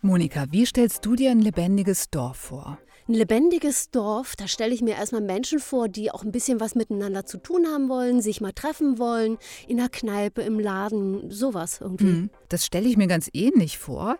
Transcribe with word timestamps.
Monika, 0.00 0.46
wie 0.50 0.66
stellst 0.66 1.06
du 1.06 1.14
dir 1.14 1.30
ein 1.30 1.40
lebendiges 1.40 2.10
Dorf 2.10 2.36
vor? 2.36 2.78
Ein 3.08 3.14
lebendiges 3.14 3.90
Dorf, 3.90 4.36
da 4.36 4.46
stelle 4.46 4.74
ich 4.74 4.80
mir 4.80 4.94
erstmal 4.94 5.20
Menschen 5.20 5.58
vor, 5.58 5.88
die 5.88 6.10
auch 6.10 6.22
ein 6.22 6.32
bisschen 6.32 6.60
was 6.60 6.74
miteinander 6.74 7.26
zu 7.26 7.38
tun 7.38 7.66
haben 7.66 7.88
wollen, 7.88 8.20
sich 8.22 8.40
mal 8.40 8.52
treffen 8.52 8.98
wollen, 8.98 9.38
in 9.66 9.76
der 9.76 9.88
Kneipe, 9.88 10.42
im 10.42 10.60
Laden, 10.60 11.30
sowas 11.30 11.80
irgendwie. 11.80 12.04
Hm, 12.04 12.30
das 12.48 12.64
stelle 12.64 12.88
ich 12.88 12.96
mir 12.96 13.08
ganz 13.08 13.28
ähnlich 13.32 13.78
vor. 13.78 14.18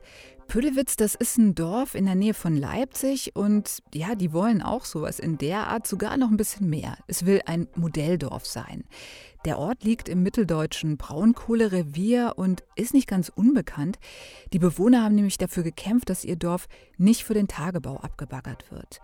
Püllewitz, 0.53 0.97
das 0.97 1.15
ist 1.15 1.39
ein 1.39 1.55
Dorf 1.55 1.95
in 1.95 2.05
der 2.05 2.15
Nähe 2.15 2.35
von 2.35 2.55
Leipzig 2.55 3.35
und 3.35 3.79
ja, 3.95 4.15
die 4.15 4.35
wollen 4.35 4.61
auch 4.61 4.85
sowas 4.85 5.19
in 5.19 5.39
der 5.39 5.69
Art, 5.69 5.87
sogar 5.87 6.19
noch 6.19 6.29
ein 6.29 6.37
bisschen 6.37 6.69
mehr. 6.69 6.99
Es 7.07 7.25
will 7.25 7.41
ein 7.47 7.69
Modelldorf 7.75 8.45
sein. 8.45 8.85
Der 9.47 9.59
Ort 9.59 9.83
liegt 9.83 10.11
im 10.11 10.23
mitteldeutschen 10.23 10.99
Braunkohlerevier 10.99 12.35
und 12.37 12.65
ist 12.77 12.93
nicht 12.93 13.09
ganz 13.09 13.33
unbekannt. 13.35 13.99
Die 14.53 14.59
Bewohner 14.59 15.03
haben 15.03 15.15
nämlich 15.15 15.39
dafür 15.39 15.63
gekämpft, 15.63 16.11
dass 16.11 16.23
ihr 16.23 16.37
Dorf 16.37 16.69
nicht 16.99 17.25
für 17.25 17.33
den 17.33 17.49
Tagebau 17.49 17.97
abgebaggert 17.97 18.71
wird. 18.71 19.01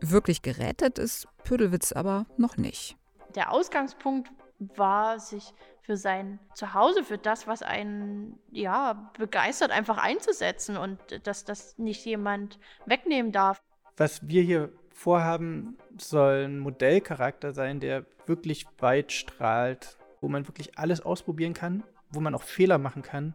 Wirklich 0.00 0.42
gerettet 0.42 0.98
ist 0.98 1.28
Pödelwitz 1.44 1.92
aber 1.92 2.26
noch 2.38 2.56
nicht. 2.56 2.96
Der 3.36 3.52
Ausgangspunkt 3.52 4.32
war, 4.58 5.18
sich 5.20 5.54
für 5.82 5.96
sein 5.96 6.38
Zuhause, 6.54 7.04
für 7.04 7.18
das, 7.18 7.46
was 7.46 7.62
einen 7.62 8.38
ja 8.50 9.10
begeistert, 9.18 9.70
einfach 9.70 9.98
einzusetzen 9.98 10.76
und 10.76 10.98
dass 11.26 11.44
das 11.44 11.78
nicht 11.78 12.04
jemand 12.04 12.58
wegnehmen 12.84 13.32
darf. 13.32 13.62
Was 13.96 14.28
wir 14.28 14.42
hier 14.42 14.70
vorhaben, 14.90 15.78
soll 15.96 16.44
ein 16.44 16.58
Modellcharakter 16.58 17.52
sein, 17.52 17.80
der 17.80 18.04
wirklich 18.26 18.66
weit 18.78 19.12
strahlt, 19.12 19.96
wo 20.20 20.28
man 20.28 20.46
wirklich 20.46 20.78
alles 20.78 21.00
ausprobieren 21.00 21.54
kann, 21.54 21.84
wo 22.10 22.20
man 22.20 22.34
auch 22.34 22.42
Fehler 22.42 22.78
machen 22.78 23.02
kann, 23.02 23.34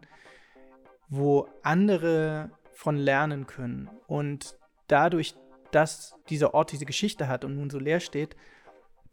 wo 1.08 1.48
andere 1.62 2.50
von 2.72 2.96
lernen 2.96 3.46
können. 3.46 3.90
Und 4.06 4.56
dadurch, 4.88 5.34
dass 5.70 6.16
dieser 6.28 6.54
Ort 6.54 6.72
diese 6.72 6.84
Geschichte 6.84 7.28
hat 7.28 7.44
und 7.44 7.56
nun 7.56 7.70
so 7.70 7.78
leer 7.78 8.00
steht, 8.00 8.36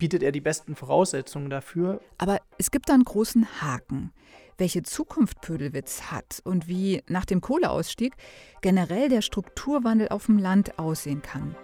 bietet 0.01 0.23
er 0.23 0.31
die 0.31 0.41
besten 0.41 0.75
Voraussetzungen 0.75 1.51
dafür. 1.51 2.01
Aber 2.17 2.39
es 2.57 2.71
gibt 2.71 2.89
einen 2.89 3.03
großen 3.03 3.61
Haken. 3.61 4.11
Welche 4.57 4.81
Zukunft 4.81 5.41
Pödelwitz 5.41 6.01
hat 6.11 6.41
und 6.43 6.67
wie 6.67 7.03
nach 7.07 7.23
dem 7.23 7.39
Kohleausstieg 7.39 8.15
generell 8.61 9.09
der 9.09 9.21
Strukturwandel 9.21 10.09
auf 10.09 10.25
dem 10.25 10.39
Land 10.39 10.79
aussehen 10.79 11.21
kann. 11.21 11.55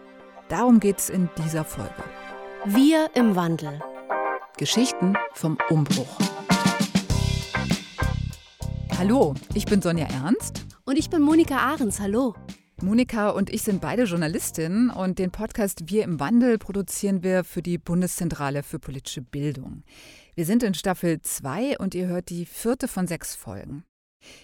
Darum 0.49 0.79
geht 0.79 0.99
es 0.99 1.09
in 1.09 1.31
dieser 1.43 1.65
Folge. 1.65 2.03
Wir 2.65 3.09
im 3.15 3.35
Wandel. 3.35 3.81
Geschichten 4.55 5.15
vom 5.33 5.57
Umbruch. 5.71 6.19
Hallo, 8.99 9.33
ich 9.55 9.65
bin 9.65 9.81
Sonja 9.81 10.05
Ernst. 10.05 10.63
Und 10.85 10.99
ich 10.99 11.09
bin 11.09 11.23
Monika 11.23 11.57
Ahrens. 11.57 11.99
Hallo. 11.99 12.35
Monika 12.83 13.29
und 13.29 13.49
ich 13.49 13.63
sind 13.63 13.81
beide 13.81 14.03
Journalistinnen 14.03 14.91
und 14.91 15.17
den 15.17 15.31
Podcast 15.31 15.89
Wir 15.89 16.03
im 16.03 16.19
Wandel 16.19 16.59
produzieren 16.59 17.23
wir 17.23 17.43
für 17.43 17.63
die 17.63 17.79
Bundeszentrale 17.79 18.61
für 18.61 18.77
politische 18.77 19.21
Bildung. 19.21 19.83
Wir 20.35 20.45
sind 20.45 20.61
in 20.61 20.75
Staffel 20.75 21.19
2 21.19 21.79
und 21.79 21.95
ihr 21.95 22.05
hört 22.05 22.29
die 22.29 22.45
vierte 22.45 22.87
von 22.87 23.07
sechs 23.07 23.35
Folgen. 23.35 23.83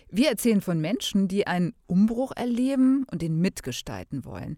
Wir 0.10 0.30
erzählen 0.30 0.62
von 0.62 0.80
Menschen, 0.80 1.28
die 1.28 1.48
einen 1.48 1.74
Umbruch 1.88 2.32
erleben 2.36 3.06
und 3.12 3.22
den 3.22 3.40
mitgestalten 3.40 4.26
wollen. 4.26 4.58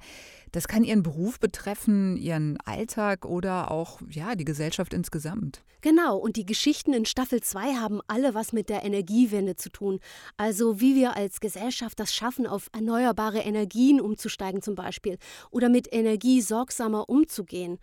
Das 0.51 0.67
kann 0.67 0.83
ihren 0.83 1.03
Beruf 1.03 1.39
betreffen, 1.39 2.17
ihren 2.17 2.57
Alltag 2.61 3.25
oder 3.25 3.71
auch 3.71 4.01
ja, 4.09 4.35
die 4.35 4.45
Gesellschaft 4.45 4.93
insgesamt. 4.93 5.63
Genau, 5.85 6.17
und 6.17 6.35
die 6.35 6.47
Geschichten 6.47 6.93
in 6.93 7.05
Staffel 7.05 7.43
2 7.43 7.75
haben 7.75 8.01
alle 8.07 8.33
was 8.33 8.53
mit 8.53 8.69
der 8.69 8.83
Energiewende 8.83 9.55
zu 9.55 9.69
tun. 9.69 9.99
Also 10.35 10.81
wie 10.81 10.95
wir 10.95 11.15
als 11.15 11.39
Gesellschaft 11.39 11.99
das 11.99 12.11
schaffen, 12.11 12.47
auf 12.47 12.69
erneuerbare 12.73 13.39
Energien 13.39 14.01
umzusteigen 14.01 14.63
zum 14.63 14.73
Beispiel 14.73 15.19
oder 15.51 15.69
mit 15.69 15.93
Energie 15.93 16.41
sorgsamer 16.41 17.07
umzugehen. 17.07 17.77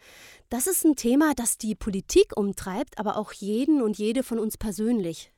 Das 0.48 0.66
ist 0.66 0.84
ein 0.84 0.97
Thema, 0.97 1.32
das 1.36 1.58
die 1.58 1.76
Politik 1.76 2.36
umtreibt, 2.36 2.98
aber 2.98 3.16
auch 3.16 3.32
jeden 3.32 3.81
und 3.81 3.97
jede 3.98 4.25
von 4.25 4.41
uns 4.41 4.58
persönlich. 4.58 5.32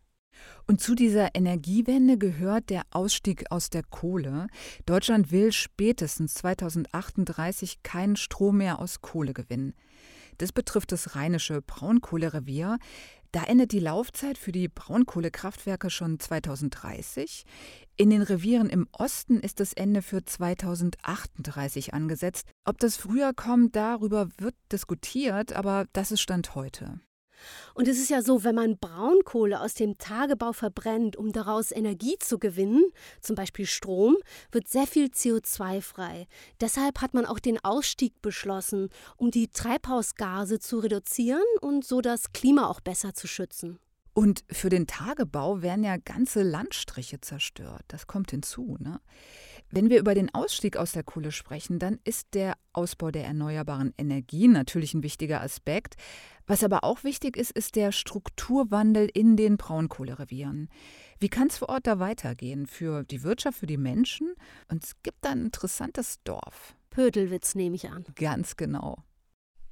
Und 0.66 0.80
zu 0.80 0.94
dieser 0.94 1.34
Energiewende 1.34 2.18
gehört 2.18 2.70
der 2.70 2.82
Ausstieg 2.90 3.50
aus 3.50 3.70
der 3.70 3.82
Kohle. 3.82 4.46
Deutschland 4.86 5.30
will 5.30 5.52
spätestens 5.52 6.34
2038 6.34 7.82
keinen 7.82 8.16
Strom 8.16 8.58
mehr 8.58 8.78
aus 8.78 9.00
Kohle 9.00 9.34
gewinnen. 9.34 9.74
Das 10.38 10.52
betrifft 10.52 10.92
das 10.92 11.14
rheinische 11.14 11.62
Braunkohlerevier. 11.62 12.78
Da 13.34 13.42
endet 13.42 13.72
die 13.72 13.80
Laufzeit 13.80 14.38
für 14.38 14.52
die 14.52 14.68
Braunkohlekraftwerke 14.68 15.90
schon 15.90 16.20
2030. 16.20 17.44
In 17.96 18.10
den 18.10 18.22
Revieren 18.22 18.70
im 18.70 18.86
Osten 18.92 19.40
ist 19.40 19.58
das 19.58 19.72
Ende 19.72 20.02
für 20.02 20.24
2038 20.24 21.94
angesetzt. 21.94 22.46
Ob 22.64 22.78
das 22.78 22.96
früher 22.96 23.32
kommt, 23.34 23.74
darüber 23.74 24.28
wird 24.38 24.54
diskutiert, 24.70 25.52
aber 25.52 25.86
das 25.92 26.12
ist 26.12 26.20
Stand 26.20 26.54
heute. 26.54 27.00
Und 27.74 27.88
es 27.88 27.98
ist 27.98 28.10
ja 28.10 28.22
so, 28.22 28.44
wenn 28.44 28.54
man 28.54 28.78
Braunkohle 28.78 29.60
aus 29.60 29.74
dem 29.74 29.98
Tagebau 29.98 30.52
verbrennt, 30.52 31.16
um 31.16 31.32
daraus 31.32 31.72
Energie 31.72 32.16
zu 32.18 32.38
gewinnen, 32.38 32.84
zum 33.20 33.36
Beispiel 33.36 33.66
Strom, 33.66 34.16
wird 34.52 34.68
sehr 34.68 34.86
viel 34.86 35.06
CO2 35.06 35.80
frei. 35.80 36.26
Deshalb 36.60 37.00
hat 37.00 37.14
man 37.14 37.26
auch 37.26 37.38
den 37.38 37.62
Ausstieg 37.64 38.20
beschlossen, 38.22 38.88
um 39.16 39.30
die 39.30 39.48
Treibhausgase 39.48 40.58
zu 40.58 40.78
reduzieren 40.78 41.42
und 41.60 41.84
so 41.84 42.00
das 42.00 42.32
Klima 42.32 42.68
auch 42.68 42.80
besser 42.80 43.14
zu 43.14 43.26
schützen. 43.26 43.78
Und 44.14 44.44
für 44.48 44.68
den 44.68 44.86
Tagebau 44.86 45.60
werden 45.60 45.82
ja 45.82 45.96
ganze 45.96 46.44
Landstriche 46.44 47.20
zerstört. 47.20 47.82
Das 47.88 48.06
kommt 48.06 48.30
hinzu. 48.30 48.76
Ne? 48.78 49.00
Wenn 49.76 49.90
wir 49.90 49.98
über 49.98 50.14
den 50.14 50.32
Ausstieg 50.32 50.76
aus 50.76 50.92
der 50.92 51.02
Kohle 51.02 51.32
sprechen, 51.32 51.80
dann 51.80 51.98
ist 52.04 52.34
der 52.34 52.54
Ausbau 52.72 53.10
der 53.10 53.24
erneuerbaren 53.24 53.92
Energien 53.98 54.52
natürlich 54.52 54.94
ein 54.94 55.02
wichtiger 55.02 55.40
Aspekt. 55.40 55.96
Was 56.46 56.62
aber 56.62 56.84
auch 56.84 57.02
wichtig 57.02 57.36
ist, 57.36 57.50
ist 57.50 57.74
der 57.74 57.90
Strukturwandel 57.90 59.10
in 59.12 59.36
den 59.36 59.56
Braunkohlerevieren. 59.56 60.68
Wie 61.18 61.28
kann 61.28 61.48
es 61.48 61.58
vor 61.58 61.70
Ort 61.70 61.88
da 61.88 61.98
weitergehen? 61.98 62.68
Für 62.68 63.02
die 63.02 63.24
Wirtschaft, 63.24 63.58
für 63.58 63.66
die 63.66 63.76
Menschen? 63.76 64.34
Und 64.68 64.84
es 64.84 65.02
gibt 65.02 65.24
da 65.24 65.30
ein 65.30 65.46
interessantes 65.46 66.22
Dorf. 66.22 66.76
Pödelwitz 66.90 67.56
nehme 67.56 67.74
ich 67.74 67.90
an. 67.90 68.04
Ganz 68.14 68.56
genau. 68.56 69.02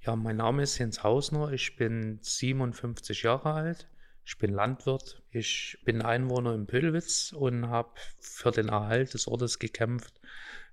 Ja, 0.01 0.17
mein 0.17 0.39
Name 0.39 0.65
ist 0.65 0.79
Jens 0.79 1.05
Hausner. 1.05 1.53
Ich 1.53 1.77
bin 1.77 2.19
57 2.23 3.23
Jahre 3.23 3.53
alt. 3.53 3.89
Ich 4.25 4.39
bin 4.39 4.53
Landwirt, 4.53 5.23
ich 5.31 5.79
bin 5.85 6.03
Einwohner 6.03 6.55
in 6.55 6.67
Pödelwitz 6.67 7.33
und 7.33 7.69
habe 7.69 7.91
für 8.21 8.51
den 8.51 8.69
Erhalt 8.69 9.15
des 9.15 9.27
Ortes 9.27 9.59
gekämpft. 9.59 10.21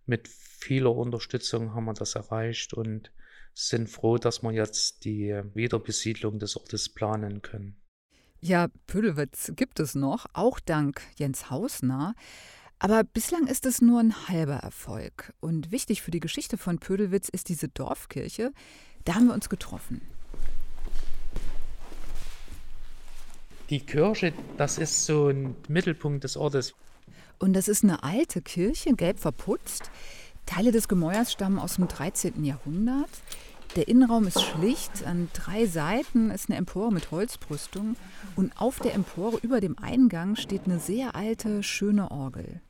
Mit 0.05 0.27
vieler 0.27 0.95
Unterstützung 0.95 1.73
haben 1.73 1.85
wir 1.85 1.93
das 1.93 2.15
erreicht 2.15 2.73
und 2.73 3.11
sind 3.53 3.89
froh, 3.89 4.17
dass 4.17 4.43
wir 4.43 4.51
jetzt 4.51 5.03
die 5.03 5.41
Wiederbesiedlung 5.53 6.39
des 6.39 6.55
Ortes 6.57 6.89
planen 6.89 7.41
können. 7.41 7.75
Ja, 8.41 8.67
Pödelwitz 8.87 9.51
gibt 9.55 9.79
es 9.79 9.95
noch, 9.95 10.25
auch 10.33 10.59
dank 10.59 11.01
Jens 11.17 11.49
Hausner. 11.49 12.15
Aber 12.77 13.03
bislang 13.03 13.47
ist 13.47 13.65
es 13.65 13.81
nur 13.81 13.99
ein 13.99 14.29
halber 14.29 14.55
Erfolg. 14.55 15.33
Und 15.41 15.71
wichtig 15.71 16.01
für 16.01 16.11
die 16.11 16.21
Geschichte 16.21 16.57
von 16.57 16.79
Pödelwitz 16.79 17.27
ist 17.27 17.49
diese 17.49 17.67
Dorfkirche. 17.67 18.53
Da 19.03 19.15
haben 19.15 19.27
wir 19.27 19.33
uns 19.33 19.49
getroffen. 19.49 20.01
Die 23.69 23.79
Kirche, 23.81 24.33
das 24.57 24.79
ist 24.79 25.05
so 25.05 25.27
ein 25.27 25.55
Mittelpunkt 25.67 26.23
des 26.23 26.37
Ortes. 26.37 26.73
Und 27.37 27.53
das 27.53 27.67
ist 27.67 27.83
eine 27.83 28.03
alte 28.03 28.41
Kirche, 28.41 28.93
gelb 28.93 29.19
verputzt. 29.19 29.91
Teile 30.47 30.71
des 30.71 30.87
Gemäuers 30.87 31.31
stammen 31.31 31.59
aus 31.59 31.75
dem 31.75 31.87
13. 31.87 32.43
Jahrhundert. 32.43 33.09
Der 33.75 33.87
Innenraum 33.87 34.25
ist 34.25 34.41
schlicht. 34.41 35.05
An 35.05 35.29
drei 35.33 35.67
Seiten 35.67 36.31
ist 36.31 36.49
eine 36.49 36.57
Empore 36.57 36.91
mit 36.91 37.11
Holzbrüstung. 37.11 37.95
Und 38.35 38.59
auf 38.59 38.79
der 38.79 38.95
Empore 38.95 39.37
über 39.43 39.61
dem 39.61 39.77
Eingang 39.77 40.35
steht 40.35 40.65
eine 40.65 40.79
sehr 40.79 41.15
alte, 41.15 41.61
schöne 41.61 42.09
Orgel. 42.09 42.61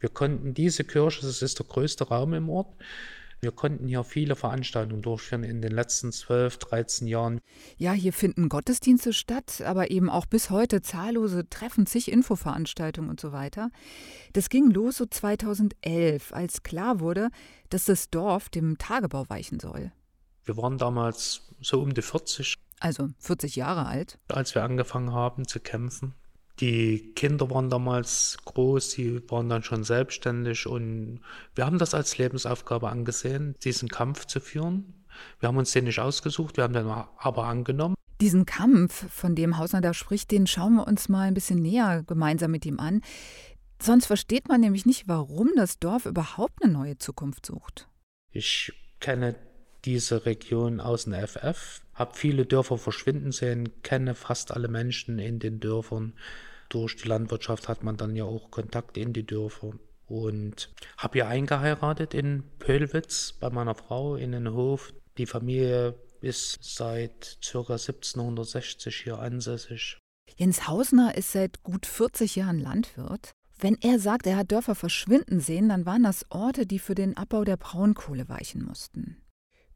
Wir 0.00 0.08
konnten 0.08 0.54
diese 0.54 0.84
Kirche, 0.84 1.20
das 1.20 1.42
ist 1.42 1.58
der 1.58 1.66
größte 1.66 2.08
Raum 2.08 2.32
im 2.32 2.48
Ort, 2.48 2.68
wir 3.44 3.52
konnten 3.52 3.86
hier 3.86 4.02
viele 4.02 4.34
Veranstaltungen 4.34 5.02
durchführen 5.02 5.44
in 5.44 5.62
den 5.62 5.70
letzten 5.70 6.10
12, 6.10 6.56
13 6.58 7.06
Jahren. 7.06 7.40
Ja, 7.76 7.92
hier 7.92 8.12
finden 8.12 8.48
Gottesdienste 8.48 9.12
statt, 9.12 9.60
aber 9.64 9.90
eben 9.90 10.10
auch 10.10 10.26
bis 10.26 10.50
heute 10.50 10.82
zahllose 10.82 11.48
Treffen, 11.48 11.86
zig 11.86 12.10
Infoveranstaltungen 12.10 13.10
und 13.10 13.20
so 13.20 13.32
weiter. 13.32 13.70
Das 14.32 14.48
ging 14.48 14.70
los 14.70 14.96
so 14.96 15.06
2011, 15.06 16.32
als 16.32 16.62
klar 16.62 17.00
wurde, 17.00 17.28
dass 17.68 17.84
das 17.84 18.10
Dorf 18.10 18.48
dem 18.48 18.78
Tagebau 18.78 19.28
weichen 19.28 19.60
soll. 19.60 19.92
Wir 20.44 20.56
waren 20.56 20.78
damals 20.78 21.42
so 21.60 21.80
um 21.80 21.94
die 21.94 22.02
40. 22.02 22.56
Also 22.80 23.08
40 23.18 23.56
Jahre 23.56 23.86
alt. 23.86 24.18
Als 24.28 24.54
wir 24.54 24.64
angefangen 24.64 25.12
haben 25.12 25.46
zu 25.46 25.60
kämpfen. 25.60 26.14
Die 26.60 27.12
Kinder 27.14 27.50
waren 27.50 27.68
damals 27.68 28.38
groß, 28.44 28.92
sie 28.92 29.28
waren 29.28 29.48
dann 29.48 29.64
schon 29.64 29.82
selbstständig 29.82 30.66
und 30.66 31.20
wir 31.54 31.66
haben 31.66 31.78
das 31.78 31.94
als 31.94 32.16
Lebensaufgabe 32.16 32.88
angesehen, 32.88 33.56
diesen 33.64 33.88
Kampf 33.88 34.26
zu 34.26 34.38
führen. 34.40 35.04
Wir 35.40 35.48
haben 35.48 35.56
uns 35.56 35.72
den 35.72 35.84
nicht 35.84 35.98
ausgesucht, 35.98 36.56
wir 36.56 36.64
haben 36.64 36.74
den 36.74 36.86
aber 36.86 37.44
angenommen. 37.44 37.94
Diesen 38.20 38.46
Kampf, 38.46 39.10
von 39.12 39.34
dem 39.34 39.58
Hausner 39.58 39.80
da 39.80 39.92
spricht, 39.92 40.30
den 40.30 40.46
schauen 40.46 40.76
wir 40.76 40.86
uns 40.86 41.08
mal 41.08 41.22
ein 41.22 41.34
bisschen 41.34 41.60
näher 41.60 42.04
gemeinsam 42.06 42.52
mit 42.52 42.64
ihm 42.64 42.78
an. 42.78 43.02
Sonst 43.82 44.06
versteht 44.06 44.48
man 44.48 44.60
nämlich 44.60 44.86
nicht, 44.86 45.08
warum 45.08 45.50
das 45.56 45.78
Dorf 45.80 46.06
überhaupt 46.06 46.62
eine 46.62 46.72
neue 46.72 46.98
Zukunft 46.98 47.44
sucht. 47.44 47.88
Ich 48.30 48.72
kenne 49.00 49.34
diese 49.84 50.24
Region 50.24 50.80
aus 50.80 51.04
dem 51.04 51.14
FF, 51.14 51.82
habe 51.94 52.14
viele 52.14 52.46
Dörfer 52.46 52.78
verschwinden 52.78 53.32
sehen, 53.32 53.82
kenne 53.82 54.14
fast 54.14 54.52
alle 54.52 54.68
Menschen 54.68 55.18
in 55.18 55.38
den 55.38 55.60
Dörfern. 55.60 56.14
Durch 56.68 56.96
die 56.96 57.08
Landwirtschaft 57.08 57.68
hat 57.68 57.84
man 57.84 57.96
dann 57.96 58.16
ja 58.16 58.24
auch 58.24 58.50
Kontakt 58.50 58.96
in 58.96 59.12
die 59.12 59.26
Dörfer. 59.26 59.72
Und 60.06 60.72
habe 60.98 61.14
hier 61.14 61.28
eingeheiratet 61.28 62.14
in 62.14 62.42
Pöhlwitz 62.58 63.32
bei 63.32 63.50
meiner 63.50 63.74
Frau 63.74 64.16
in 64.16 64.32
den 64.32 64.52
Hof. 64.52 64.92
Die 65.16 65.26
Familie 65.26 65.94
ist 66.20 66.58
seit 66.62 67.38
ca. 67.40 67.58
1760 67.60 68.96
hier 68.96 69.18
ansässig. 69.18 69.98
Jens 70.36 70.66
Hausner 70.66 71.16
ist 71.16 71.32
seit 71.32 71.62
gut 71.62 71.86
40 71.86 72.36
Jahren 72.36 72.58
Landwirt. 72.58 73.32
Wenn 73.58 73.78
er 73.80 73.98
sagt, 73.98 74.26
er 74.26 74.36
hat 74.36 74.50
Dörfer 74.50 74.74
verschwinden 74.74 75.40
sehen, 75.40 75.68
dann 75.68 75.86
waren 75.86 76.02
das 76.02 76.26
Orte, 76.30 76.66
die 76.66 76.78
für 76.78 76.94
den 76.94 77.16
Abbau 77.16 77.44
der 77.44 77.56
Braunkohle 77.56 78.28
weichen 78.28 78.64
mussten. 78.64 79.23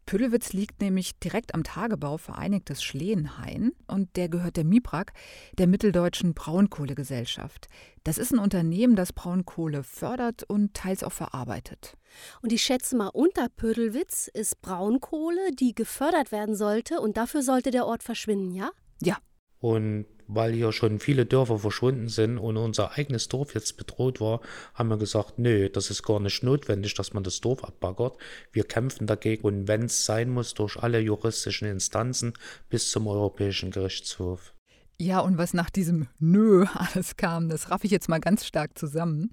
Püllewitz 0.08 0.54
liegt 0.54 0.80
nämlich 0.80 1.18
direkt 1.18 1.54
am 1.54 1.64
Tagebau 1.64 2.16
Vereinigtes 2.16 2.82
Schleenhain 2.82 3.72
und 3.88 4.16
der 4.16 4.30
gehört 4.30 4.56
der 4.56 4.64
MIPRAG, 4.64 5.12
der 5.58 5.66
Mitteldeutschen 5.66 6.32
Braunkohlegesellschaft. 6.32 7.68
Das 8.04 8.16
ist 8.16 8.32
ein 8.32 8.38
Unternehmen, 8.38 8.96
das 8.96 9.12
Braunkohle 9.12 9.82
fördert 9.82 10.44
und 10.44 10.72
teils 10.72 11.04
auch 11.04 11.12
verarbeitet. 11.12 11.98
Und 12.40 12.54
ich 12.54 12.62
schätze 12.62 12.96
mal, 12.96 13.08
unter 13.08 13.50
Pödelwitz 13.50 14.30
ist 14.32 14.62
Braunkohle, 14.62 15.52
die 15.52 15.74
gefördert 15.74 16.32
werden 16.32 16.56
sollte 16.56 17.02
und 17.02 17.18
dafür 17.18 17.42
sollte 17.42 17.70
der 17.70 17.84
Ort 17.84 18.02
verschwinden, 18.02 18.54
ja? 18.54 18.70
Ja. 19.02 19.18
Und 19.60 20.06
weil 20.28 20.52
hier 20.52 20.72
schon 20.72 21.00
viele 21.00 21.26
Dörfer 21.26 21.58
verschwunden 21.58 22.08
sind 22.08 22.38
und 22.38 22.56
unser 22.56 22.92
eigenes 22.96 23.28
Dorf 23.28 23.54
jetzt 23.54 23.76
bedroht 23.76 24.20
war, 24.20 24.40
haben 24.74 24.90
wir 24.90 24.98
gesagt, 24.98 25.38
nö, 25.38 25.68
das 25.68 25.90
ist 25.90 26.02
gar 26.02 26.20
nicht 26.20 26.42
notwendig, 26.42 26.94
dass 26.94 27.14
man 27.14 27.24
das 27.24 27.40
Dorf 27.40 27.64
abbaggert. 27.64 28.18
Wir 28.52 28.64
kämpfen 28.64 29.06
dagegen 29.06 29.42
und 29.42 29.68
wenn 29.68 29.84
es 29.84 30.04
sein 30.04 30.30
muss, 30.30 30.54
durch 30.54 30.76
alle 30.76 31.00
juristischen 31.00 31.68
Instanzen 31.68 32.34
bis 32.68 32.90
zum 32.90 33.06
Europäischen 33.06 33.70
Gerichtshof. 33.70 34.54
Ja, 35.00 35.20
und 35.20 35.38
was 35.38 35.54
nach 35.54 35.70
diesem 35.70 36.08
Nö 36.18 36.66
alles 36.74 37.16
kam, 37.16 37.48
das 37.48 37.70
raff 37.70 37.84
ich 37.84 37.90
jetzt 37.90 38.08
mal 38.08 38.20
ganz 38.20 38.44
stark 38.44 38.78
zusammen. 38.78 39.32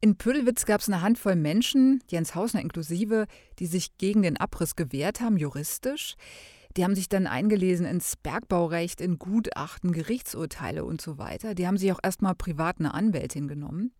In 0.00 0.16
Pödelwitz 0.16 0.64
gab 0.64 0.80
es 0.80 0.88
eine 0.88 1.02
Handvoll 1.02 1.34
Menschen, 1.34 2.02
Jens 2.08 2.34
Hausner 2.34 2.60
inklusive, 2.60 3.26
die 3.58 3.66
sich 3.66 3.96
gegen 3.98 4.22
den 4.22 4.36
Abriss 4.36 4.76
gewehrt 4.76 5.20
haben, 5.20 5.36
juristisch. 5.36 6.14
Die 6.78 6.84
haben 6.84 6.94
sich 6.94 7.08
dann 7.08 7.26
eingelesen 7.26 7.84
ins 7.84 8.14
Bergbaurecht, 8.14 9.00
in 9.00 9.18
Gutachten, 9.18 9.90
Gerichtsurteile 9.90 10.84
und 10.84 11.00
so 11.00 11.18
weiter. 11.18 11.56
Die 11.56 11.66
haben 11.66 11.76
sich 11.76 11.90
auch 11.90 11.98
erstmal 12.00 12.36
privat 12.36 12.76
eine 12.78 12.94
Anwältin 12.94 13.48
genommen. 13.48 13.90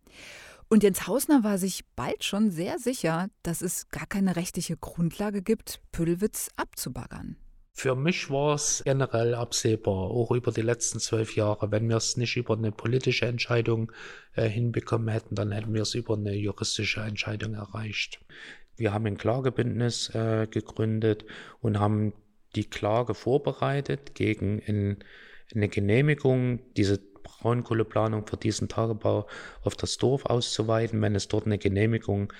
Und 0.68 0.84
Jens 0.84 1.08
Hausner 1.08 1.42
war 1.42 1.58
sich 1.58 1.84
bald 1.96 2.22
schon 2.22 2.52
sehr 2.52 2.78
sicher, 2.78 3.30
dass 3.42 3.62
es 3.62 3.88
gar 3.88 4.06
keine 4.06 4.36
rechtliche 4.36 4.76
Grundlage 4.76 5.42
gibt, 5.42 5.80
Pödelwitz 5.90 6.50
abzubaggern. 6.54 7.36
Für 7.72 7.96
mich 7.96 8.30
war 8.30 8.54
es 8.54 8.82
generell 8.84 9.34
absehbar, 9.34 10.12
auch 10.12 10.30
über 10.30 10.52
die 10.52 10.62
letzten 10.62 11.00
zwölf 11.00 11.34
Jahre. 11.34 11.72
Wenn 11.72 11.88
wir 11.88 11.96
es 11.96 12.16
nicht 12.16 12.36
über 12.36 12.56
eine 12.56 12.70
politische 12.70 13.26
Entscheidung 13.26 13.90
äh, 14.34 14.48
hinbekommen 14.48 15.08
hätten, 15.08 15.34
dann 15.34 15.50
hätten 15.50 15.74
wir 15.74 15.82
es 15.82 15.96
über 15.96 16.14
eine 16.14 16.36
juristische 16.36 17.00
Entscheidung 17.00 17.54
erreicht. 17.54 18.20
Wir 18.76 18.92
haben 18.92 19.06
ein 19.06 19.18
Klagebündnis 19.18 20.14
äh, 20.14 20.46
gegründet 20.48 21.24
und 21.60 21.80
haben 21.80 22.12
die 22.54 22.68
Klage 22.68 23.14
vorbereitet 23.14 24.14
gegen 24.14 24.58
in, 24.60 24.98
eine 25.54 25.68
Genehmigung, 25.68 26.60
diese 26.76 26.98
Braunkohleplanung 27.22 28.26
für 28.26 28.36
diesen 28.36 28.68
Tagebau 28.68 29.26
auf 29.62 29.76
das 29.76 29.96
Dorf 29.96 30.26
auszuweiten. 30.26 31.00
Wenn 31.00 31.14
es 31.14 31.28
dort 31.28 31.46
eine 31.46 31.58
Genehmigung 31.58 32.32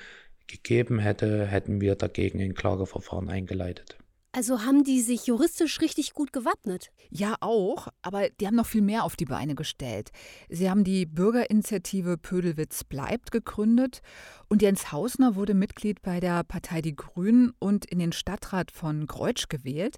gegeben 0.46 0.99
hätte, 0.99 1.46
hätten 1.46 1.81
wir 1.81 1.94
dagegen 1.94 2.40
ein 2.40 2.55
Klageverfahren 2.55 3.28
eingeleitet. 3.28 3.99
Also 4.38 4.62
haben 4.62 4.85
die 4.85 5.00
sich 5.00 5.26
juristisch 5.26 5.81
richtig 5.81 6.14
gut 6.14 6.32
gewappnet? 6.32 6.93
Ja, 7.11 7.35
auch, 7.40 7.88
aber 8.02 8.31
die 8.31 8.46
haben 8.46 8.55
noch 8.55 8.69
viel 8.69 8.82
mehr 8.82 9.02
auf 9.02 9.17
die 9.17 9.25
Beine 9.25 9.56
gestellt. 9.56 10.12
Sie 10.49 10.70
haben 10.70 10.85
die 10.85 11.06
Bürgerinitiative 11.06 12.17
Pödelwitz 12.19 12.85
bleibt 12.85 13.32
gegründet 13.32 14.00
und 14.49 14.62
Jens 14.62 14.93
Hausner 14.93 15.35
wurde 15.35 15.55
Mitglied 15.55 16.02
bei 16.02 16.20
der 16.20 16.44
Partei 16.44 16.82
Die 16.82 16.94
Grünen 16.94 17.52
und 17.58 17.85
in 17.87 17.99
den 17.99 18.12
Stadtrat 18.12 18.70
von 18.70 19.08
Greutsch 19.08 19.49
gewählt. 19.49 19.96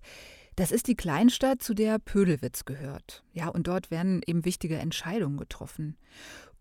Das 0.56 0.72
ist 0.72 0.86
die 0.86 0.96
Kleinstadt, 0.96 1.62
zu 1.62 1.74
der 1.74 1.98
Pödelwitz 1.98 2.64
gehört. 2.64 3.22
Ja, 3.34 3.48
und 3.48 3.66
dort 3.66 3.90
werden 3.90 4.22
eben 4.26 4.46
wichtige 4.46 4.78
Entscheidungen 4.78 5.36
getroffen. 5.36 5.98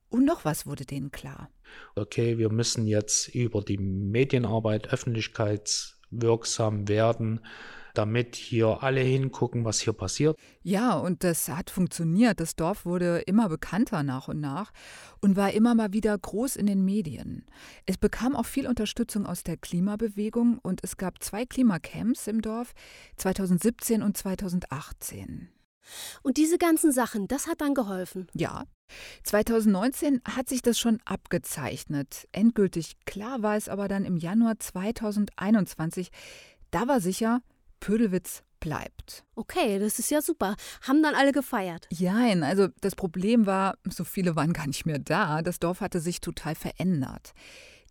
Und 0.09 0.25
noch 0.25 0.43
was 0.43 0.65
wurde 0.65 0.83
denen 0.83 1.11
klar. 1.11 1.49
Okay, 1.95 2.37
wir 2.37 2.51
müssen 2.51 2.87
jetzt 2.87 3.29
über 3.29 3.61
die 3.61 3.77
Medienarbeit, 3.77 4.91
Öffentlichkeits 4.91 5.98
wirksam 6.11 6.87
werden, 6.87 7.41
damit 7.93 8.35
hier 8.35 8.81
alle 8.83 9.01
hingucken, 9.01 9.65
was 9.65 9.79
hier 9.79 9.93
passiert. 9.93 10.37
Ja, 10.61 10.93
und 10.93 11.23
das 11.23 11.49
hat 11.49 11.69
funktioniert. 11.69 12.39
Das 12.39 12.55
Dorf 12.55 12.85
wurde 12.85 13.19
immer 13.19 13.49
bekannter 13.49 14.03
nach 14.03 14.27
und 14.27 14.39
nach 14.39 14.71
und 15.21 15.35
war 15.35 15.51
immer 15.51 15.75
mal 15.75 15.91
wieder 15.91 16.17
groß 16.17 16.55
in 16.55 16.67
den 16.67 16.85
Medien. 16.85 17.45
Es 17.85 17.97
bekam 17.97 18.35
auch 18.35 18.45
viel 18.45 18.67
Unterstützung 18.67 19.25
aus 19.25 19.43
der 19.43 19.57
Klimabewegung 19.57 20.59
und 20.59 20.83
es 20.83 20.97
gab 20.97 21.21
zwei 21.23 21.45
Klimacamps 21.45 22.27
im 22.27 22.41
Dorf 22.41 22.73
2017 23.17 24.01
und 24.01 24.15
2018. 24.15 25.49
Und 26.21 26.37
diese 26.37 26.57
ganzen 26.57 26.91
Sachen, 26.91 27.27
das 27.27 27.47
hat 27.47 27.61
dann 27.61 27.73
geholfen. 27.73 28.27
Ja. 28.33 28.63
2019 29.23 30.21
hat 30.25 30.49
sich 30.49 30.61
das 30.61 30.79
schon 30.79 30.99
abgezeichnet. 31.05 32.27
Endgültig 32.31 32.97
klar 33.05 33.41
war 33.43 33.55
es 33.55 33.69
aber 33.69 33.87
dann 33.87 34.05
im 34.05 34.17
Januar 34.17 34.59
2021. 34.59 36.09
Da 36.71 36.87
war 36.87 36.99
sicher, 36.99 37.41
Pödelwitz 37.79 38.43
bleibt. 38.59 39.23
Okay, 39.35 39.79
das 39.79 39.99
ist 39.99 40.11
ja 40.11 40.21
super. 40.21 40.55
Haben 40.81 41.01
dann 41.01 41.15
alle 41.15 41.31
gefeiert? 41.31 41.87
Jein, 41.91 42.43
also 42.43 42.67
das 42.81 42.95
Problem 42.95 43.45
war, 43.45 43.77
so 43.89 44.03
viele 44.03 44.35
waren 44.35 44.53
gar 44.53 44.67
nicht 44.67 44.85
mehr 44.85 44.99
da. 44.99 45.41
Das 45.41 45.59
Dorf 45.59 45.81
hatte 45.81 45.99
sich 45.99 46.21
total 46.21 46.55
verändert. 46.55 47.33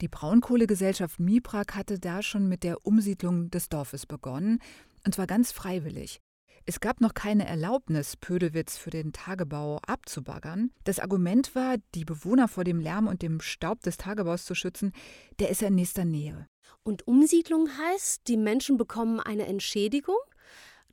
Die 0.00 0.08
Braunkohlegesellschaft 0.08 1.18
Miprak 1.18 1.74
hatte 1.74 1.98
da 1.98 2.22
schon 2.22 2.48
mit 2.48 2.62
der 2.62 2.86
Umsiedlung 2.86 3.50
des 3.50 3.68
Dorfes 3.68 4.06
begonnen, 4.06 4.60
und 5.04 5.14
zwar 5.14 5.26
ganz 5.26 5.52
freiwillig. 5.52 6.20
Es 6.68 6.80
gab 6.80 7.00
noch 7.00 7.14
keine 7.14 7.46
Erlaubnis, 7.46 8.18
Pödelwitz 8.18 8.76
für 8.76 8.90
den 8.90 9.14
Tagebau 9.14 9.78
abzubaggern. 9.86 10.70
Das 10.84 11.00
Argument 11.00 11.54
war, 11.54 11.76
die 11.94 12.04
Bewohner 12.04 12.46
vor 12.46 12.62
dem 12.62 12.78
Lärm 12.78 13.06
und 13.06 13.22
dem 13.22 13.40
Staub 13.40 13.80
des 13.80 13.96
Tagebaus 13.96 14.44
zu 14.44 14.54
schützen, 14.54 14.92
der 15.38 15.48
ist 15.48 15.62
ja 15.62 15.68
in 15.68 15.76
nächster 15.76 16.04
Nähe. 16.04 16.46
Und 16.82 17.08
Umsiedlung 17.08 17.70
heißt, 17.70 18.28
die 18.28 18.36
Menschen 18.36 18.76
bekommen 18.76 19.18
eine 19.18 19.46
Entschädigung, 19.46 20.18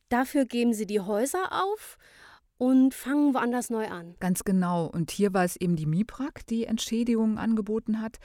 dafür 0.08 0.46
geben 0.46 0.74
sie 0.74 0.86
die 0.86 1.02
Häuser 1.02 1.52
auf 1.52 1.98
und 2.58 2.94
fangen 2.94 3.34
woanders 3.34 3.70
neu 3.70 3.90
an. 3.90 4.16
Ganz 4.22 4.46
genau. 4.46 4.86
Und 4.86 5.12
hier 5.12 5.34
war 5.34 5.44
es 5.44 5.58
eben 5.58 5.76
die 5.76 5.88
MIPRAG, 5.88 6.48
die 6.48 6.64
Entschädigungen 6.64 7.38
angeboten 7.38 8.00
hat. 8.02 8.20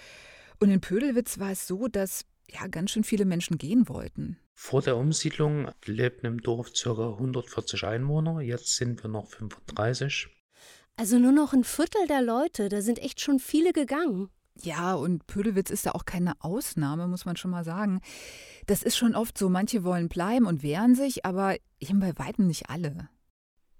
Und 0.60 0.70
in 0.70 0.80
Pödelwitz 0.80 1.40
war 1.40 1.50
es 1.50 1.66
so, 1.66 1.88
dass 1.88 2.26
ja 2.48 2.68
ganz 2.68 2.92
schön 2.92 3.02
viele 3.02 3.24
Menschen 3.24 3.58
gehen 3.58 3.88
wollten. 3.88 4.38
Vor 4.62 4.82
der 4.82 4.98
Umsiedlung 4.98 5.70
lebten 5.86 6.26
im 6.26 6.42
Dorf 6.42 6.74
ca. 6.74 6.90
140 6.90 7.82
Einwohner, 7.82 8.42
jetzt 8.42 8.76
sind 8.76 9.02
wir 9.02 9.08
noch 9.08 9.26
35. 9.26 10.28
Also 10.96 11.18
nur 11.18 11.32
noch 11.32 11.54
ein 11.54 11.64
Viertel 11.64 12.06
der 12.06 12.20
Leute, 12.20 12.68
da 12.68 12.82
sind 12.82 12.98
echt 12.98 13.22
schon 13.22 13.38
viele 13.38 13.72
gegangen. 13.72 14.28
Ja, 14.60 14.92
und 14.92 15.26
Pödelwitz 15.26 15.70
ist 15.70 15.86
da 15.86 15.92
auch 15.92 16.04
keine 16.04 16.34
Ausnahme, 16.44 17.08
muss 17.08 17.24
man 17.24 17.36
schon 17.36 17.50
mal 17.50 17.64
sagen. 17.64 18.02
Das 18.66 18.82
ist 18.82 18.98
schon 18.98 19.14
oft 19.14 19.38
so, 19.38 19.48
manche 19.48 19.82
wollen 19.82 20.10
bleiben 20.10 20.44
und 20.44 20.62
wehren 20.62 20.94
sich, 20.94 21.24
aber 21.24 21.56
eben 21.80 22.00
bei 22.00 22.12
weitem 22.18 22.46
nicht 22.46 22.68
alle. 22.68 23.08